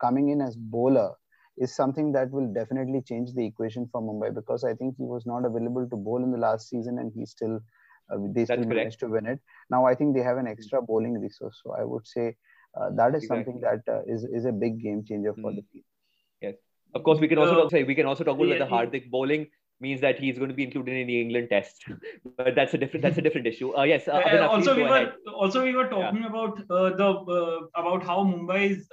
coming 0.00 0.30
in 0.30 0.40
as 0.40 0.56
bowler 0.56 1.12
is 1.60 1.74
something 1.74 2.12
that 2.12 2.30
will 2.30 2.52
definitely 2.52 3.02
change 3.02 3.32
the 3.34 3.44
equation 3.44 3.88
for 3.90 4.00
Mumbai 4.00 4.34
because 4.34 4.64
I 4.64 4.74
think 4.74 4.96
he 4.96 5.04
was 5.04 5.26
not 5.26 5.44
available 5.44 5.88
to 5.88 5.96
bowl 5.96 6.22
in 6.22 6.30
the 6.30 6.38
last 6.38 6.68
season 6.68 6.98
and 6.98 7.12
he 7.14 7.26
still 7.26 7.60
uh, 8.10 8.16
they 8.34 8.44
still 8.44 8.56
That's 8.56 8.68
managed 8.68 9.00
to 9.00 9.08
win 9.08 9.26
it. 9.26 9.40
Now 9.70 9.84
I 9.86 9.94
think 9.94 10.14
they 10.14 10.22
have 10.22 10.38
an 10.38 10.46
extra 10.46 10.80
bowling 10.80 11.20
resource, 11.20 11.60
so 11.62 11.74
I 11.78 11.84
would 11.84 12.06
say 12.06 12.36
uh, 12.78 12.90
that 12.96 13.14
is 13.14 13.24
exactly. 13.24 13.26
something 13.28 13.60
that 13.60 13.82
uh, 13.92 14.02
is 14.06 14.24
is 14.24 14.44
a 14.44 14.52
big 14.52 14.80
game 14.80 15.04
changer 15.04 15.34
for 15.34 15.52
mm. 15.52 15.56
the 15.56 15.62
team. 15.72 15.84
Yes, 16.40 16.54
of 16.94 17.04
course 17.04 17.20
we 17.20 17.28
can 17.28 17.38
also 17.38 17.66
uh, 17.66 17.68
say 17.68 17.82
we 17.82 17.94
can 17.94 18.06
also 18.06 18.24
talk 18.24 18.36
about 18.36 18.48
yeah, 18.48 18.58
the 18.58 18.66
Hardik 18.66 19.10
bowling 19.10 19.46
means 19.80 20.00
that 20.00 20.18
he's 20.18 20.38
going 20.38 20.48
to 20.48 20.54
be 20.54 20.64
included 20.64 20.96
in 20.96 21.06
the 21.06 21.20
England 21.20 21.48
test, 21.50 21.84
but 22.36 22.54
that's 22.54 22.74
a 22.74 22.78
different 22.78 23.02
that's 23.02 23.18
a 23.18 23.22
different 23.22 23.46
issue. 23.46 23.76
Uh, 23.76 23.82
yes. 23.82 24.08
Uh, 24.08 24.20
Abhinav, 24.20 24.48
also 24.48 24.74
we 24.76 24.82
were 24.82 24.88
ahead. 24.88 25.12
also 25.34 25.64
we 25.64 25.74
were 25.74 25.88
talking 25.88 26.22
yeah. 26.22 26.28
about 26.28 26.58
uh, 26.70 26.90
the 26.96 27.10
uh, 27.38 27.82
about 27.82 28.02
how 28.02 28.24
Mumbai's 28.24 28.88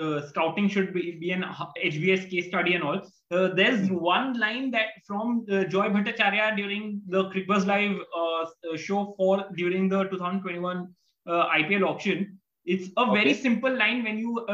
uh, 0.00 0.26
scouting 0.28 0.68
should 0.68 0.92
be, 0.94 1.18
be 1.20 1.30
an 1.30 1.44
HBS 1.84 2.30
case 2.30 2.46
study 2.46 2.74
and 2.74 2.84
all. 2.84 3.00
Uh, 3.30 3.48
there's 3.54 3.90
one 3.90 4.38
line 4.38 4.70
that 4.70 4.86
from 5.06 5.44
uh, 5.50 5.64
Joy 5.64 5.88
Bhattacharya 5.88 6.56
during 6.56 7.02
the 7.08 7.24
Cricbuzz 7.30 7.66
Live 7.66 7.96
uh, 8.16 8.42
uh, 8.42 8.76
show 8.76 9.14
for 9.16 9.44
during 9.56 9.88
the 9.88 10.04
2021 10.04 10.88
uh, 11.26 11.46
IPL 11.48 11.86
auction. 11.86 12.38
It's 12.64 12.88
a 12.96 13.00
okay. 13.00 13.12
very 13.12 13.34
simple 13.34 13.74
line 13.74 14.04
when 14.04 14.18
you 14.18 14.44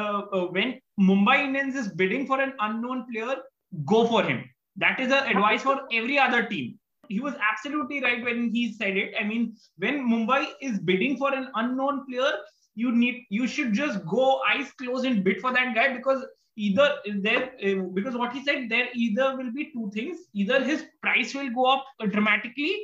when 0.53 0.81
Mumbai 1.01 1.45
Indians 1.45 1.75
is 1.75 1.89
bidding 1.89 2.27
for 2.27 2.41
an 2.41 2.53
unknown 2.61 3.07
player, 3.13 3.37
go 3.85 4.07
for 4.07 4.23
him. 4.23 4.45
That 4.77 5.01
is 5.01 5.11
a 5.11 5.27
advice 5.27 5.63
for 5.63 5.81
every 5.93 6.19
other 6.19 6.45
team. 6.45 6.79
He 7.09 7.21
was 7.21 7.35
absolutely 7.41 8.03
right 8.03 8.25
when 8.25 8.51
he 8.53 8.73
said 8.73 8.97
it. 8.97 9.15
I 9.21 9.25
mean, 9.25 9.57
when 9.79 10.09
Mumbai 10.09 10.47
is 10.61 10.79
bidding 10.79 11.17
for 11.17 11.35
an 11.35 11.51
unknown 11.55 12.07
player, 12.07 12.33
you 12.75 12.93
need 12.93 13.25
you 13.31 13.47
should 13.47 13.73
just 13.73 14.05
go 14.07 14.41
eyes 14.51 14.71
closed 14.79 15.05
and 15.05 15.25
bid 15.25 15.41
for 15.41 15.53
that 15.53 15.75
guy 15.75 15.93
because 15.95 16.25
either 16.57 16.97
there 17.21 17.53
because 17.95 18.17
what 18.17 18.33
he 18.33 18.45
said 18.45 18.69
there 18.69 18.89
either 18.95 19.37
will 19.37 19.53
be 19.53 19.71
two 19.73 19.91
things 19.93 20.19
either 20.33 20.63
his 20.63 20.85
price 21.03 21.35
will 21.35 21.51
go 21.51 21.65
up 21.67 21.85
dramatically 22.11 22.75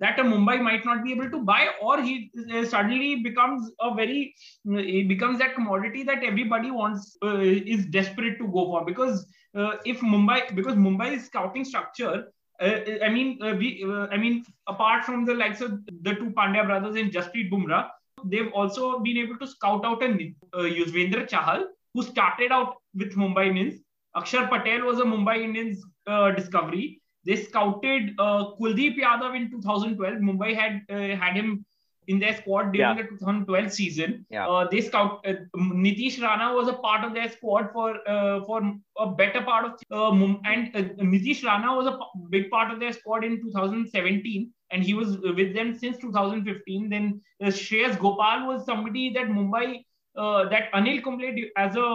that 0.00 0.18
a 0.18 0.22
Mumbai 0.22 0.62
might 0.62 0.84
not 0.84 1.04
be 1.04 1.12
able 1.12 1.30
to 1.30 1.42
buy, 1.42 1.68
or 1.80 2.00
he 2.00 2.30
uh, 2.54 2.64
suddenly 2.64 3.16
becomes 3.16 3.70
a 3.80 3.94
very, 3.94 4.34
he 4.64 5.02
becomes 5.02 5.38
that 5.38 5.54
commodity 5.54 6.02
that 6.04 6.24
everybody 6.24 6.70
wants, 6.70 7.16
uh, 7.22 7.38
is 7.38 7.86
desperate 7.86 8.38
to 8.38 8.46
go 8.46 8.64
for. 8.66 8.84
Because 8.84 9.26
uh, 9.54 9.76
if 9.84 10.00
Mumbai, 10.00 10.54
because 10.54 10.74
Mumbai's 10.74 11.26
scouting 11.26 11.64
structure, 11.64 12.32
uh, 12.60 12.80
I 13.04 13.08
mean, 13.10 13.38
we, 13.58 13.84
I 14.10 14.16
mean, 14.16 14.44
apart 14.66 15.04
from 15.04 15.24
the 15.24 15.34
likes 15.34 15.60
of 15.60 15.84
the 15.86 16.14
two 16.14 16.30
Pandya 16.30 16.66
brothers 16.66 16.96
and 16.96 17.12
Jasprit 17.12 17.50
Bumrah, 17.50 17.88
they've 18.24 18.52
also 18.52 18.98
been 19.00 19.16
able 19.16 19.38
to 19.38 19.46
scout 19.46 19.84
out 19.84 20.02
a 20.02 20.06
uh, 20.06 20.62
Yuzvendra 20.62 21.28
Chahal, 21.28 21.64
who 21.94 22.02
started 22.02 22.52
out 22.52 22.76
with 22.94 23.14
Mumbai 23.16 23.48
Indians. 23.48 23.80
Akshar 24.16 24.48
Patel 24.48 24.82
was 24.82 24.98
a 24.98 25.04
Mumbai 25.04 25.42
Indians 25.42 25.84
uh, 26.06 26.30
discovery. 26.32 27.00
They 27.24 27.36
scouted 27.36 28.14
uh, 28.18 28.52
Kuldeep 28.60 28.98
Yadav 28.98 29.36
in 29.36 29.50
2012. 29.50 30.18
Mumbai 30.18 30.54
had 30.54 30.82
uh, 30.90 31.16
had 31.16 31.36
him 31.36 31.64
in 32.06 32.18
their 32.18 32.36
squad 32.36 32.72
during 32.72 32.96
yeah. 32.96 33.02
the 33.02 33.08
2012 33.08 33.72
season. 33.72 34.26
Yeah. 34.30 34.48
Uh, 34.48 34.68
they 34.70 34.80
scout 34.80 35.24
uh, 35.26 35.34
Nitish 35.56 36.20
Rana 36.20 36.54
was 36.54 36.68
a 36.68 36.72
part 36.72 37.04
of 37.04 37.14
their 37.14 37.30
squad 37.30 37.70
for 37.72 37.96
uh, 38.08 38.44
for 38.44 38.60
a 38.98 39.06
better 39.06 39.42
part 39.42 39.66
of 39.66 39.72
uh, 39.90 40.24
and 40.44 40.74
uh, 40.74 40.82
Nitish 41.12 41.44
Rana 41.44 41.74
was 41.74 41.86
a 41.86 41.98
big 42.30 42.50
part 42.50 42.72
of 42.72 42.80
their 42.80 42.92
squad 42.92 43.24
in 43.24 43.40
2017 43.42 44.50
and 44.72 44.82
he 44.82 44.94
was 44.94 45.18
with 45.18 45.54
them 45.54 45.76
since 45.78 45.98
2015. 45.98 46.88
Then 46.88 47.20
uh, 47.42 47.46
Shreyas 47.46 47.98
Gopal 47.98 48.46
was 48.46 48.64
somebody 48.64 49.10
that 49.10 49.26
Mumbai 49.26 49.84
uh, 50.16 50.48
that 50.48 50.72
Anil 50.72 51.02
Kumble 51.04 51.32
as 51.56 51.76
a 51.76 51.86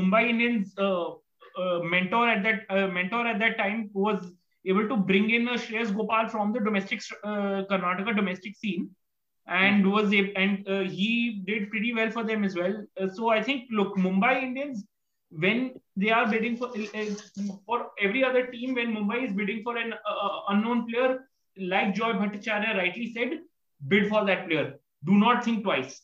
Mumbai 0.00 0.30
Indians 0.30 0.74
mentor 1.94 2.28
at 2.28 2.42
that 2.42 2.92
mentor 2.92 3.26
at 3.26 3.38
that 3.40 3.58
time 3.58 3.90
was 3.92 4.32
able 4.64 4.88
to 4.88 4.96
bring 4.96 5.30
in 5.30 5.48
a 5.48 5.52
Shreyas 5.52 5.94
Gopal 5.94 6.28
from 6.28 6.52
the 6.52 6.60
domestic 6.60 7.00
Karnataka 7.24 8.16
domestic 8.16 8.56
scene 8.56 8.90
and 9.48 9.82
hmm. 9.82 9.90
was 9.90 10.12
able, 10.12 10.32
and 10.36 10.68
uh, 10.68 10.80
he 10.80 11.42
did 11.46 11.70
pretty 11.70 11.94
well 11.94 12.10
for 12.10 12.22
them 12.22 12.44
as 12.44 12.54
well. 12.54 12.84
Uh, 13.00 13.08
so 13.08 13.30
I 13.30 13.42
think 13.42 13.64
look, 13.70 13.96
Mumbai 13.96 14.42
Indians 14.42 14.84
when 15.30 15.74
they 15.96 16.10
are 16.10 16.26
bidding 16.26 16.56
for 16.56 16.70
for 17.66 17.90
every 18.00 18.24
other 18.24 18.46
team 18.46 18.74
when 18.74 18.94
Mumbai 18.94 19.28
is 19.28 19.32
bidding 19.32 19.62
for 19.62 19.76
an 19.76 19.92
uh, 19.92 20.28
unknown 20.48 20.86
player, 20.88 21.28
like 21.56 21.94
Joy 21.94 22.12
Bhattacharya 22.12 22.76
rightly 22.76 23.12
said, 23.12 23.40
bid 23.86 24.08
for 24.08 24.24
that 24.24 24.46
player. 24.46 24.74
Do 25.04 25.14
not 25.14 25.44
think 25.44 25.64
twice. 25.64 26.00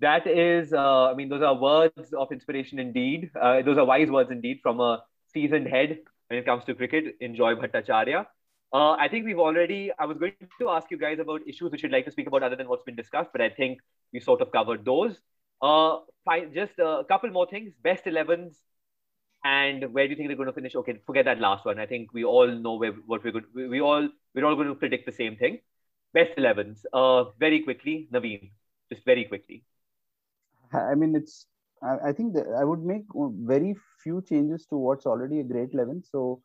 That 0.00 0.26
is, 0.26 0.72
uh, 0.72 1.10
I 1.10 1.14
mean, 1.14 1.28
those 1.28 1.42
are 1.42 1.54
words 1.54 2.12
of 2.16 2.32
inspiration 2.32 2.78
indeed. 2.78 3.30
Uh, 3.38 3.62
those 3.62 3.76
are 3.76 3.84
wise 3.84 4.10
words 4.10 4.30
indeed 4.30 4.60
from 4.62 4.80
a 4.80 5.02
seasoned 5.32 5.66
head 5.68 5.98
when 6.28 6.38
it 6.38 6.46
comes 6.46 6.64
to 6.64 6.74
cricket 6.74 7.16
in 7.20 7.34
Joy 7.34 7.54
Bhattacharya. 7.54 8.26
Uh, 8.72 8.92
I 8.92 9.08
think 9.08 9.24
we've 9.24 9.38
already, 9.38 9.90
I 9.98 10.06
was 10.06 10.18
going 10.18 10.32
to 10.60 10.68
ask 10.68 10.90
you 10.90 10.98
guys 10.98 11.18
about 11.18 11.40
issues 11.46 11.72
which 11.72 11.82
you'd 11.82 11.92
like 11.92 12.04
to 12.04 12.12
speak 12.12 12.28
about 12.28 12.42
other 12.42 12.56
than 12.56 12.68
what's 12.68 12.84
been 12.84 12.94
discussed, 12.94 13.30
but 13.32 13.40
I 13.40 13.48
think 13.48 13.80
we 14.12 14.20
sort 14.20 14.40
of 14.40 14.52
covered 14.52 14.84
those. 14.84 15.20
Uh, 15.60 15.98
just 16.54 16.78
a 16.78 17.02
couple 17.08 17.30
more 17.30 17.46
things. 17.46 17.72
Best 17.82 18.04
11s 18.04 18.54
and 19.44 19.92
where 19.94 20.06
do 20.06 20.10
you 20.10 20.16
think 20.16 20.28
they're 20.28 20.36
going 20.36 20.48
to 20.48 20.52
finish? 20.52 20.74
Okay, 20.74 21.00
forget 21.06 21.24
that 21.24 21.40
last 21.40 21.64
one. 21.64 21.78
I 21.78 21.86
think 21.86 22.12
we 22.12 22.24
all 22.24 22.46
know 22.46 22.74
where, 22.74 22.92
what 22.92 23.24
we're 23.24 23.32
going. 23.32 23.46
We, 23.54 23.68
we 23.68 23.80
all 23.80 24.08
we're 24.34 24.44
all 24.44 24.54
going 24.54 24.68
to 24.68 24.74
predict 24.74 25.06
the 25.06 25.12
same 25.12 25.36
thing. 25.36 25.60
Best 26.12 26.32
11s. 26.36 26.84
Uh, 26.92 27.30
very 27.38 27.60
quickly, 27.60 28.08
Naveen, 28.12 28.50
just 28.92 29.04
very 29.04 29.24
quickly. 29.24 29.64
I 30.72 30.94
mean, 30.94 31.14
it's. 31.16 31.46
I, 31.82 32.08
I 32.10 32.12
think 32.12 32.36
I 32.36 32.64
would 32.64 32.82
make 32.82 33.04
very 33.14 33.74
few 34.02 34.22
changes 34.22 34.66
to 34.66 34.76
what's 34.76 35.06
already 35.06 35.40
a 35.40 35.44
great 35.44 35.72
11. 35.72 36.04
So 36.10 36.42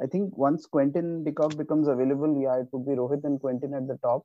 I 0.00 0.06
think 0.06 0.36
once 0.36 0.66
Quinton 0.66 1.24
de 1.24 1.32
Kock 1.32 1.56
becomes 1.56 1.88
available, 1.88 2.40
yeah, 2.40 2.60
it 2.60 2.68
would 2.72 2.86
be 2.86 2.92
Rohit 2.92 3.24
and 3.24 3.40
Quinton 3.40 3.74
at 3.74 3.86
the 3.86 3.98
top. 3.98 4.24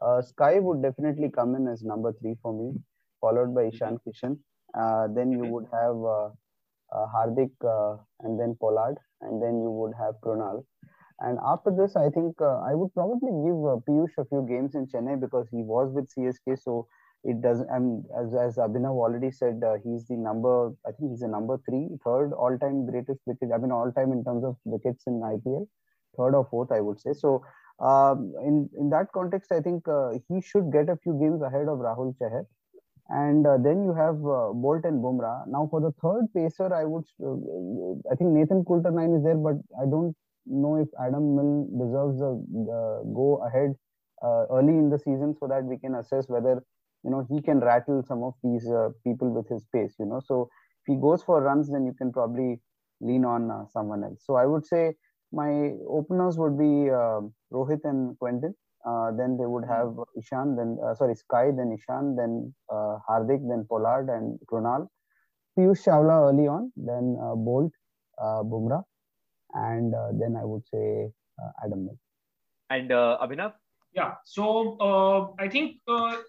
Uh, 0.00 0.22
Sky 0.22 0.58
would 0.58 0.82
definitely 0.82 1.30
come 1.30 1.54
in 1.54 1.68
as 1.68 1.82
number 1.82 2.12
three 2.12 2.36
for 2.42 2.52
me, 2.52 2.80
followed 3.20 3.54
by 3.54 3.64
Ishan 3.64 3.98
Kishan. 4.06 4.38
Uh, 4.74 5.08
then 5.14 5.30
you 5.30 5.44
would 5.44 5.66
have 5.72 5.96
uh, 5.96 6.30
uh 6.96 7.06
Hardik 7.14 7.52
uh, 7.64 7.98
and 8.20 8.40
then 8.40 8.56
Pollard, 8.58 8.96
and 9.20 9.40
then 9.42 9.60
you 9.60 9.70
would 9.70 9.92
have 9.98 10.14
Krunal. 10.24 10.64
And 11.20 11.38
after 11.46 11.70
this, 11.70 11.94
I 11.94 12.08
think 12.08 12.40
uh, 12.40 12.58
I 12.60 12.74
would 12.74 12.92
probably 12.94 13.30
give 13.30 13.60
Piyush 13.86 14.16
a 14.18 14.24
few 14.24 14.44
games 14.48 14.74
in 14.74 14.86
Chennai 14.86 15.20
because 15.20 15.46
he 15.50 15.62
was 15.62 15.92
with 15.92 16.10
CSK. 16.12 16.60
So 16.60 16.88
it 17.24 17.40
doesn't, 17.40 17.68
I'm, 17.70 18.04
as, 18.18 18.34
as 18.34 18.56
Abhinav 18.56 18.90
already 18.90 19.30
said, 19.30 19.62
he's 19.84 20.06
the 20.06 20.16
number, 20.16 20.72
I 20.86 20.90
think 20.92 21.12
he's 21.12 21.20
the 21.20 21.28
number 21.28 21.58
three, 21.68 21.88
third 22.04 22.32
all 22.32 22.58
time 22.58 22.86
greatest 22.90 23.20
wicket, 23.26 23.50
I 23.54 23.58
mean, 23.58 23.70
all 23.70 23.92
time 23.92 24.12
in 24.12 24.24
terms 24.24 24.44
of 24.44 24.56
wickets 24.64 25.04
in 25.06 25.20
IPL, 25.20 25.66
third 26.16 26.34
or 26.34 26.46
fourth, 26.50 26.72
I 26.72 26.80
would 26.80 27.00
say. 27.00 27.12
So 27.12 27.42
um, 27.80 28.32
in 28.44 28.68
in 28.78 28.90
that 28.90 29.12
context, 29.12 29.52
I 29.52 29.60
think 29.60 29.86
uh, 29.88 30.12
he 30.28 30.40
should 30.40 30.72
get 30.72 30.88
a 30.88 30.96
few 30.96 31.14
games 31.18 31.42
ahead 31.42 31.68
of 31.68 31.78
Rahul 31.78 32.14
Chahar. 32.18 32.44
And 33.08 33.46
uh, 33.46 33.58
then 33.58 33.84
you 33.84 33.92
have 33.94 34.16
uh, 34.16 34.54
Boult 34.64 34.84
and 34.84 35.02
Bumrah. 35.02 35.46
Now 35.48 35.68
for 35.70 35.80
the 35.80 35.92
third 36.00 36.26
pacer, 36.34 36.72
I 36.72 36.84
would, 36.84 37.04
uh, 37.22 38.12
I 38.12 38.14
think 38.14 38.30
Nathan 38.30 38.64
Coulter-Nile 38.64 39.16
is 39.16 39.24
there, 39.24 39.36
but 39.36 39.56
I 39.80 39.84
don't 39.84 40.14
know 40.46 40.76
if 40.76 40.88
Adam 41.04 41.36
Milne 41.36 41.68
deserves 41.78 42.20
a 42.20 42.38
go 43.12 43.42
ahead 43.46 43.74
uh, 44.22 44.46
early 44.50 44.78
in 44.78 44.88
the 44.88 44.98
season 44.98 45.34
so 45.38 45.46
that 45.48 45.64
we 45.64 45.78
can 45.78 45.96
assess 45.96 46.28
whether 46.28 46.62
you 47.04 47.10
know 47.10 47.26
he 47.30 47.42
can 47.42 47.60
rattle 47.60 48.02
some 48.06 48.22
of 48.22 48.34
these 48.42 48.68
uh, 48.70 48.90
people 49.04 49.30
with 49.30 49.48
his 49.48 49.64
pace. 49.74 49.94
You 49.98 50.06
know, 50.06 50.20
so 50.24 50.48
if 50.84 50.94
he 50.94 51.00
goes 51.00 51.22
for 51.22 51.42
runs, 51.42 51.70
then 51.70 51.84
you 51.86 51.94
can 51.94 52.12
probably 52.12 52.60
lean 53.00 53.24
on 53.24 53.68
someone 53.72 54.04
else. 54.04 54.22
So 54.24 54.36
I 54.36 54.46
would 54.46 54.64
say 54.64 54.94
my 55.32 55.72
openers 55.88 56.38
would 56.38 56.58
be 56.58 56.90
uh, 56.90 57.20
Rohit 57.52 57.80
and 57.84 58.18
Quinton. 58.18 58.54
Uh, 58.84 59.12
then 59.16 59.36
they 59.38 59.46
would 59.46 59.64
have 59.64 59.94
Ishan, 60.18 60.56
then 60.56 60.76
uh, 60.84 60.94
sorry 60.94 61.14
Sky, 61.14 61.50
then 61.56 61.72
Ishan, 61.72 62.16
then 62.16 62.52
uh, 62.68 62.98
Hardik, 63.08 63.40
then 63.48 63.64
Pollard 63.68 64.08
and 64.08 64.38
Krunal. 64.50 64.88
Piyush 65.56 65.84
Chawla 65.84 66.30
early 66.30 66.48
on, 66.48 66.72
then 66.76 67.16
uh, 67.20 67.36
Boult, 67.36 67.70
uh, 68.20 68.42
Bumrah, 68.42 68.82
and 69.54 69.94
then 70.20 70.36
I 70.36 70.44
would 70.44 70.66
say 70.66 71.12
Adam 71.64 71.84
Milne. 71.84 71.98
And 72.70 72.90
Abhinav? 72.90 73.52
Yeah, 73.94 74.14
so 74.24 75.34
I 75.38 75.48
think 75.48 75.76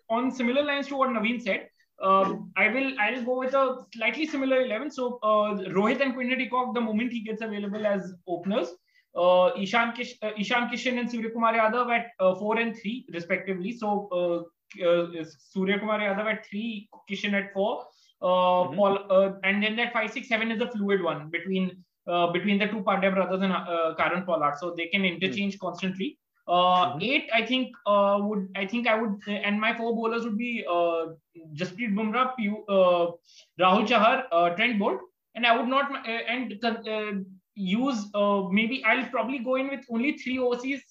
on 0.09 0.31
similar 0.31 0.63
lines 0.63 0.87
to 0.87 0.97
what 0.97 1.09
Naveen 1.09 1.41
said, 1.41 1.69
um, 2.01 2.51
I 2.57 2.67
will 2.67 2.99
I 2.99 3.11
will 3.11 3.23
go 3.23 3.39
with 3.39 3.53
a 3.53 3.85
slightly 3.95 4.25
similar 4.25 4.61
eleven. 4.61 4.91
So 4.91 5.19
uh, 5.23 5.55
Rohit 5.77 6.01
and 6.01 6.13
Quinton 6.13 6.39
de 6.39 6.49
Kock, 6.49 6.73
the 6.73 6.81
moment 6.81 7.13
he 7.13 7.21
gets 7.21 7.41
available 7.41 7.85
as 7.85 8.13
openers, 8.27 8.67
uh, 9.15 9.51
Ishan, 9.57 9.93
Kish, 9.93 10.15
uh, 10.21 10.31
Ishan 10.37 10.67
Kishan 10.69 10.99
and 10.99 11.09
Surya 11.09 11.29
Kumar 11.29 11.53
Yadav 11.53 11.89
at 11.97 12.07
uh, 12.19 12.35
four 12.35 12.59
and 12.59 12.75
three, 12.75 13.05
respectively. 13.13 13.71
So 13.71 14.09
uh, 14.11 14.85
uh, 14.85 15.23
Surya 15.51 15.79
Kumar 15.79 15.99
Yadav 15.99 16.25
at 16.33 16.45
three, 16.45 16.89
Kishan 17.09 17.33
at 17.33 17.53
four. 17.53 17.85
Uh, 18.21 18.25
mm-hmm. 18.25 18.75
Paul, 18.75 18.99
uh, 19.09 19.33
and 19.43 19.61
then 19.61 19.75
that 19.75 19.93
five, 19.93 20.11
six, 20.11 20.27
seven 20.27 20.51
is 20.51 20.61
a 20.61 20.69
fluid 20.71 21.01
one 21.03 21.29
between 21.29 21.83
uh, 22.07 22.27
between 22.31 22.57
the 22.57 22.67
two 22.67 22.81
Pandya 22.81 23.13
brothers 23.13 23.41
and 23.41 23.53
uh, 23.53 23.95
Kieron 23.99 24.25
Pollard, 24.25 24.55
so 24.59 24.73
they 24.75 24.87
can 24.87 25.05
interchange 25.05 25.55
mm-hmm. 25.55 25.65
constantly. 25.65 26.17
Uh, 26.45 26.51
mm-hmm. 26.51 27.01
Eight, 27.01 27.29
I 27.33 27.45
think 27.45 27.73
uh, 27.85 28.17
would 28.21 28.49
I 28.55 28.65
think 28.65 28.87
I 28.87 28.99
would, 29.01 29.21
and 29.27 29.59
my 29.59 29.75
four 29.75 29.95
bowlers 29.95 30.25
would 30.25 30.37
be 30.37 30.65
uh, 30.69 31.13
Jasprit 31.53 31.93
Bumrah, 31.93 32.33
uh, 32.67 33.11
Rahul 33.59 33.87
Chahar, 33.87 34.23
uh, 34.31 34.49
Trent 34.49 34.77
Boult, 34.79 34.99
and 35.35 35.45
I 35.45 35.55
would 35.55 35.67
not 35.67 35.89
uh, 35.91 36.09
and 36.09 36.59
uh, 36.65 37.23
use 37.55 38.09
uh, 38.13 38.43
maybe 38.51 38.83
I'll 38.83 39.05
probably 39.09 39.39
go 39.39 39.55
in 39.55 39.69
with 39.69 39.85
only 39.89 40.17
three 40.17 40.37
overseas 40.37 40.81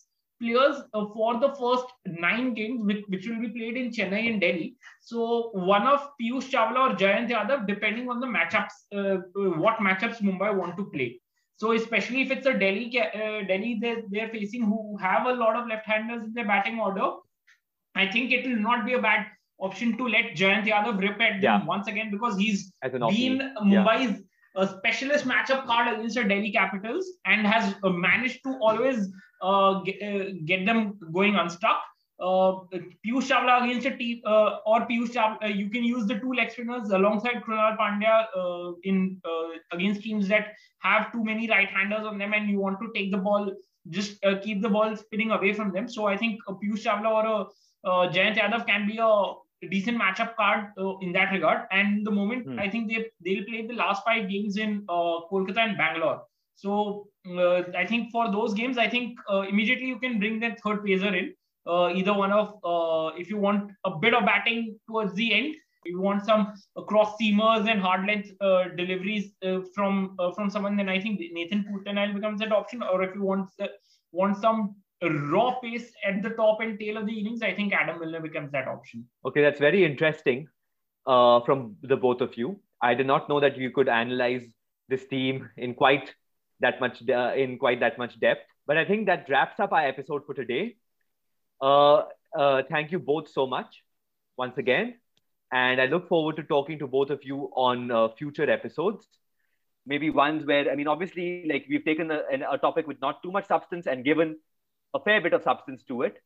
players 0.43 0.77
uh, 0.95 1.07
for 1.15 1.39
the 1.39 1.51
first 1.55 1.87
nine 2.07 2.55
games, 2.55 2.85
which, 2.85 3.05
which 3.09 3.29
will 3.29 3.41
be 3.41 3.49
played 3.49 3.77
in 3.77 3.91
Chennai 3.91 4.31
and 4.31 4.41
Delhi. 4.41 4.77
So 5.01 5.51
one 5.53 5.87
of 5.87 6.01
Piyush 6.21 6.51
Chawla 6.51 6.91
or 6.91 6.97
Jayant 6.97 7.31
Yadav, 7.31 7.67
depending 7.67 8.09
on 8.09 8.21
the 8.21 8.27
matchups, 8.27 8.77
uh, 8.95 9.19
what 9.59 9.79
matchups 9.79 10.21
Mumbai 10.21 10.55
want 10.55 10.77
to 10.77 10.85
play. 10.87 11.21
So 11.63 11.71
especially 11.73 12.23
if 12.23 12.33
it's 12.33 12.47
a 12.47 12.55
Delhi, 12.55 13.01
uh, 13.01 13.43
Delhi 13.47 13.79
they're, 13.81 14.03
they're 14.11 14.29
facing 14.31 14.65
who 14.65 14.97
have 15.01 15.29
a 15.29 15.33
lot 15.33 15.55
of 15.55 15.69
left-handers 15.69 16.25
in 16.25 16.33
their 16.35 16.45
batting 16.45 16.81
order, 16.81 17.11
I 17.95 18.07
think 18.09 18.33
it 18.33 18.45
will 18.45 18.57
not 18.57 18.85
be 18.85 18.95
a 18.95 19.01
bad 19.01 19.27
option 19.61 19.97
to 19.99 20.09
let 20.09 20.33
Jayant 20.35 20.67
Yadav 20.67 21.01
rip 21.01 21.21
at 21.21 21.35
them 21.35 21.41
yeah. 21.41 21.65
once 21.65 21.87
again 21.87 22.11
because 22.11 22.37
he's 22.37 22.73
been 22.83 23.55
Mumbai's 23.63 24.11
yeah 24.11 24.17
a 24.55 24.69
specialist 24.69 25.27
matchup 25.27 25.65
card 25.67 25.95
against 25.95 26.17
the 26.17 26.25
Delhi 26.25 26.53
Capitals 26.53 27.07
and 27.25 27.47
has 27.47 27.75
uh, 27.83 27.89
managed 27.89 28.43
to 28.45 28.59
always 28.61 29.09
uh, 29.41 29.81
get, 29.81 30.03
uh, 30.03 30.25
get, 30.45 30.67
them 30.67 30.99
going 31.13 31.37
unstuck. 31.37 31.81
Uh, 32.23 32.53
Piyush 33.05 33.29
Chawla 33.31 33.65
against 33.65 33.87
a 33.87 33.97
team, 33.97 34.21
uh, 34.25 34.59
or 34.65 34.81
Piyush 34.89 35.13
Chawla, 35.15 35.45
uh, 35.45 35.47
you 35.47 35.69
can 35.69 35.83
use 35.83 36.07
the 36.07 36.19
two 36.21 36.33
leg 36.33 36.53
spinners 36.53 36.91
alongside 36.91 37.43
Krunal 37.47 37.77
Pandya 37.77 38.27
uh, 38.37 38.73
in 38.85 39.21
against 39.73 40.03
teams 40.03 40.29
that 40.29 40.55
have 40.79 41.11
too 41.13 41.25
many 41.25 41.49
right-handers 41.49 42.07
on 42.07 42.19
them, 42.19 42.33
and 42.33 42.49
you 42.49 42.61
want 42.61 42.79
to 42.81 42.93
take 42.95 43.11
the 43.11 43.19
ball, 43.19 43.51
just 43.91 44.23
keep 44.43 44.63
the 44.63 44.69
ball 44.69 44.97
spinning 44.97 45.33
away 45.33 45.53
from 45.53 45.73
them. 45.73 45.89
So 45.89 46.07
I 46.07 46.17
think 46.17 46.41
a 46.47 46.55
Piyush 46.55 46.85
Chawla 46.87 47.11
or 47.11 47.27
a 47.27 47.47
uh, 47.85 48.13
Jayant 48.13 48.39
Yadav 48.39 48.67
can 48.67 48.87
be 48.87 48.99
a 48.99 49.69
decent 49.71 50.01
matchup 50.01 50.35
card 50.37 50.67
uh, 50.79 50.99
in 50.99 51.13
that 51.13 51.33
regard. 51.33 51.63
And 51.71 52.07
the 52.07 52.11
moment 52.11 52.47
hmm. 52.47 52.59
I 52.59 52.69
think 52.69 52.89
they 52.89 53.07
they'll 53.25 53.45
play 53.45 53.67
the 53.67 53.75
last 53.75 54.05
five 54.05 54.29
games 54.29 54.57
in 54.57 54.85
uh, 54.89 55.27
Kolkata 55.31 55.59
and 55.59 55.77
Bangalore. 55.77 56.23
So 56.55 57.09
uh, 57.29 57.63
I 57.77 57.87
think 57.87 58.11
for 58.13 58.31
those 58.31 58.55
games, 58.55 58.79
I 58.79 58.89
think 58.89 59.19
uh, 59.29 59.41
immediately 59.41 59.87
you 59.87 59.99
can 59.99 60.19
bring 60.19 60.41
that 60.41 60.61
third 60.61 60.85
pacer 60.85 61.15
in. 61.15 61.35
Uh, 61.67 61.89
either 61.95 62.13
one 62.13 62.33
of 62.33 62.55
uh, 62.65 63.15
if 63.17 63.31
you 63.31 63.37
want 63.37 63.71
a 63.85 63.91
bit 63.99 64.15
of 64.15 64.25
batting 64.25 64.79
towards 64.89 65.15
the 65.15 65.33
end, 65.33 65.55
you 65.85 66.01
want 66.01 66.25
some 66.25 66.55
cross 66.87 67.15
seamers 67.21 67.69
and 67.71 67.81
hard 67.81 68.07
length 68.07 68.31
deliveries 68.77 69.33
from 69.75 70.17
from 70.35 70.51
someone, 70.51 70.77
then 70.77 70.89
I 70.89 71.01
think 71.01 71.21
Nathan 71.33 71.65
Coulter-Nile 71.65 72.15
becomes 72.15 72.41
that 72.41 72.53
option. 72.53 72.83
Or 72.83 73.03
if 73.03 73.15
you 73.15 73.23
want 73.23 73.51
want 74.13 74.37
some 74.39 74.77
raw 75.03 75.59
pace 75.61 75.93
at 76.07 76.23
the 76.23 76.31
top 76.31 76.61
and 76.61 76.79
tail 76.79 76.97
of 76.97 77.07
the 77.07 77.19
innings, 77.19 77.43
I 77.43 77.53
think 77.53 77.73
Adam 77.73 77.99
Milne 78.01 78.23
becomes 78.23 78.53
that 78.53 78.69
option. 78.69 79.09
Okay, 79.25 79.43
that's 79.43 79.59
very 79.59 79.85
interesting 79.85 80.47
uh, 81.07 81.41
from 81.41 81.77
the 81.83 81.97
both 81.97 82.21
of 82.21 82.37
you. 82.37 82.61
I 82.81 82.95
did 82.95 83.07
not 83.07 83.29
know 83.29 83.41
that 83.41 83.57
you 83.57 83.71
could 83.71 83.89
analyze 83.89 84.45
this 84.89 85.07
team 85.07 85.49
in 85.57 85.75
quite 85.75 86.13
that 86.61 86.81
much 86.81 87.09
uh, 87.09 87.33
in 87.35 87.59
quite 87.59 87.81
that 87.81 87.99
much 87.99 88.19
depth. 88.21 88.43
But 88.67 88.77
I 88.77 88.85
think 88.85 89.07
that 89.07 89.29
wraps 89.29 89.59
up 89.59 89.73
our 89.73 89.87
episode 89.87 90.25
for 90.25 90.35
today. 90.35 90.77
Uh, 91.63 92.05
uh, 92.37 92.63
thank 92.69 92.93
you 92.93 92.99
both 92.99 93.29
so 93.31 93.47
much 93.47 93.85
once 94.37 94.59
again, 94.59 94.99
and 95.53 95.81
I 95.81 95.87
look 95.87 96.09
forward 96.09 96.37
to 96.37 96.43
talking 96.43 96.79
to 96.81 96.89
both 96.89 97.11
of 97.11 97.21
you 97.25 97.51
on 97.55 97.91
uh, 97.91 98.09
future 98.19 98.51
episodes. 98.51 99.07
Maybe 99.87 100.11
ones 100.11 100.45
where 100.45 100.71
I 100.71 100.75
mean, 100.77 100.89
obviously, 100.89 101.47
like 101.49 101.67
we've 101.69 101.85
taken 101.85 102.11
a, 102.11 102.23
a 102.51 102.59
topic 102.59 102.87
with 102.89 103.01
not 103.01 103.23
too 103.23 103.33
much 103.33 103.47
substance 103.47 103.87
and 103.87 104.05
given 104.05 104.39
a 104.95 105.01
fair 105.01 105.21
bit 105.21 105.35
of 105.35 105.43
substance 105.43 105.85
to 105.89 106.03
it, 106.03 106.19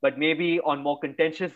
but 0.00 0.18
maybe 0.18 0.60
on 0.60 0.82
more 0.82 0.98
contentious, 0.98 1.52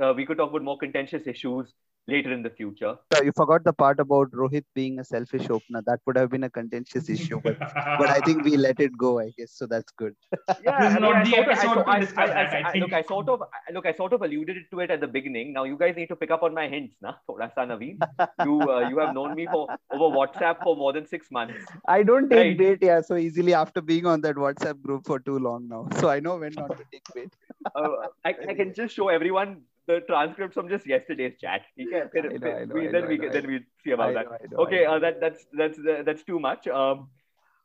uh, 0.00 0.12
we 0.16 0.26
could 0.26 0.38
talk 0.38 0.50
about 0.50 0.62
more 0.62 0.78
contentious 0.78 1.26
issues 1.26 1.72
later 2.08 2.32
in 2.32 2.42
the 2.42 2.50
future. 2.50 2.96
You 3.22 3.32
forgot 3.36 3.64
the 3.64 3.72
part 3.72 4.00
about 4.00 4.30
Rohit 4.32 4.64
being 4.74 4.98
a 4.98 5.04
selfish 5.04 5.48
opener. 5.50 5.82
That 5.86 6.00
would 6.06 6.16
have 6.16 6.30
been 6.30 6.44
a 6.44 6.50
contentious 6.50 7.08
issue, 7.16 7.40
but 7.42 7.58
but 7.58 8.08
I 8.08 8.20
think 8.20 8.44
we 8.44 8.56
let 8.56 8.80
it 8.80 8.96
go. 8.96 9.20
I 9.20 9.30
guess 9.36 9.52
so. 9.52 9.66
That's 9.66 9.92
good. 9.92 10.14
Yeah, 10.64 10.80
this 10.80 10.94
is 10.94 11.00
not 11.00 11.24
the 11.24 11.36
episode 11.36 11.84
to 11.84 12.00
discuss 12.00 12.30
that. 12.30 12.54
I. 12.54 12.78
Look, 12.78 12.92
I 12.92 13.02
sort 13.02 13.28
of 13.28 13.42
look. 13.72 13.86
I 13.86 13.92
sort 13.92 14.12
of 14.12 14.22
alluded 14.22 14.56
to 14.70 14.80
it 14.80 14.90
at 14.90 15.00
the 15.00 15.06
beginning. 15.06 15.52
Now 15.52 15.64
you 15.64 15.76
guys 15.76 15.94
need 15.96 16.08
to 16.08 16.16
pick 16.16 16.30
up 16.30 16.42
on 16.42 16.54
my 16.54 16.66
hints, 16.68 16.96
na? 17.02 17.14
Thoda 17.28 17.52
sa 17.54 17.66
Naveen. 17.72 17.98
You 18.44 18.60
uh, 18.62 18.88
you 18.88 18.98
have 18.98 19.14
known 19.14 19.34
me 19.34 19.46
for 19.52 19.68
over 19.92 20.10
WhatsApp 20.16 20.62
for 20.62 20.76
more 20.76 20.92
than 20.92 21.06
six 21.06 21.30
months. 21.30 21.64
I 21.86 22.02
don't 22.02 22.28
take 22.30 22.38
right? 22.38 22.58
bait, 22.58 22.78
yeah, 22.90 23.00
so 23.00 23.16
easily 23.16 23.54
after 23.54 23.80
being 23.80 24.06
on 24.06 24.22
that 24.22 24.36
WhatsApp 24.36 24.80
group 24.82 25.06
for 25.06 25.20
too 25.20 25.38
long 25.38 25.68
now. 25.68 25.88
So 26.00 26.08
I 26.08 26.20
know 26.20 26.36
when 26.38 26.52
not 26.52 26.76
to 26.76 26.84
take 26.92 27.04
bait. 27.14 27.32
uh, 27.74 27.88
I, 28.24 28.34
I 28.48 28.54
can 28.54 28.74
just 28.74 28.94
show 28.94 29.08
everyone 29.08 29.62
the 29.88 30.00
transcripts 30.06 30.54
from 30.54 30.68
just 30.68 30.86
yesterday's 30.86 31.34
chat. 31.40 31.62
Okay, 31.80 32.02
then, 32.12 32.70
we, 32.72 32.86
then 32.88 33.08
we 33.08 33.18
then 33.18 33.46
we 33.46 33.60
see 33.82 33.90
about 33.92 34.14
that. 34.14 34.26
okay, 34.56 34.84
uh, 34.84 34.98
that 34.98 35.20
that's 35.20 35.46
that's 35.52 35.78
uh, 35.78 36.02
that's 36.04 36.22
too 36.22 36.38
much. 36.38 36.68
Um, 36.68 37.08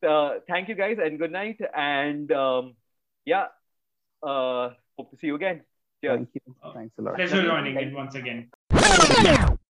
uh, 0.08 0.40
thank 0.48 0.70
you 0.70 0.76
guys 0.76 0.98
and 1.04 1.20
good 1.20 1.32
night. 1.32 1.60
And 1.76 2.32
um, 2.32 2.76
yeah, 3.26 3.48
uh, 4.24 4.70
hope 4.98 5.12
to 5.12 5.18
see 5.18 5.28
you 5.28 5.36
again. 5.36 5.62
Cheers. 6.02 6.18
Thank 6.18 6.30
you. 6.34 6.56
Thanks 6.74 6.96
a 6.98 7.02
lot. 7.02 7.16
Pleasure 7.16 7.44
joining 7.44 7.78
in 7.78 7.94
once 7.94 8.16
again. 8.16 8.50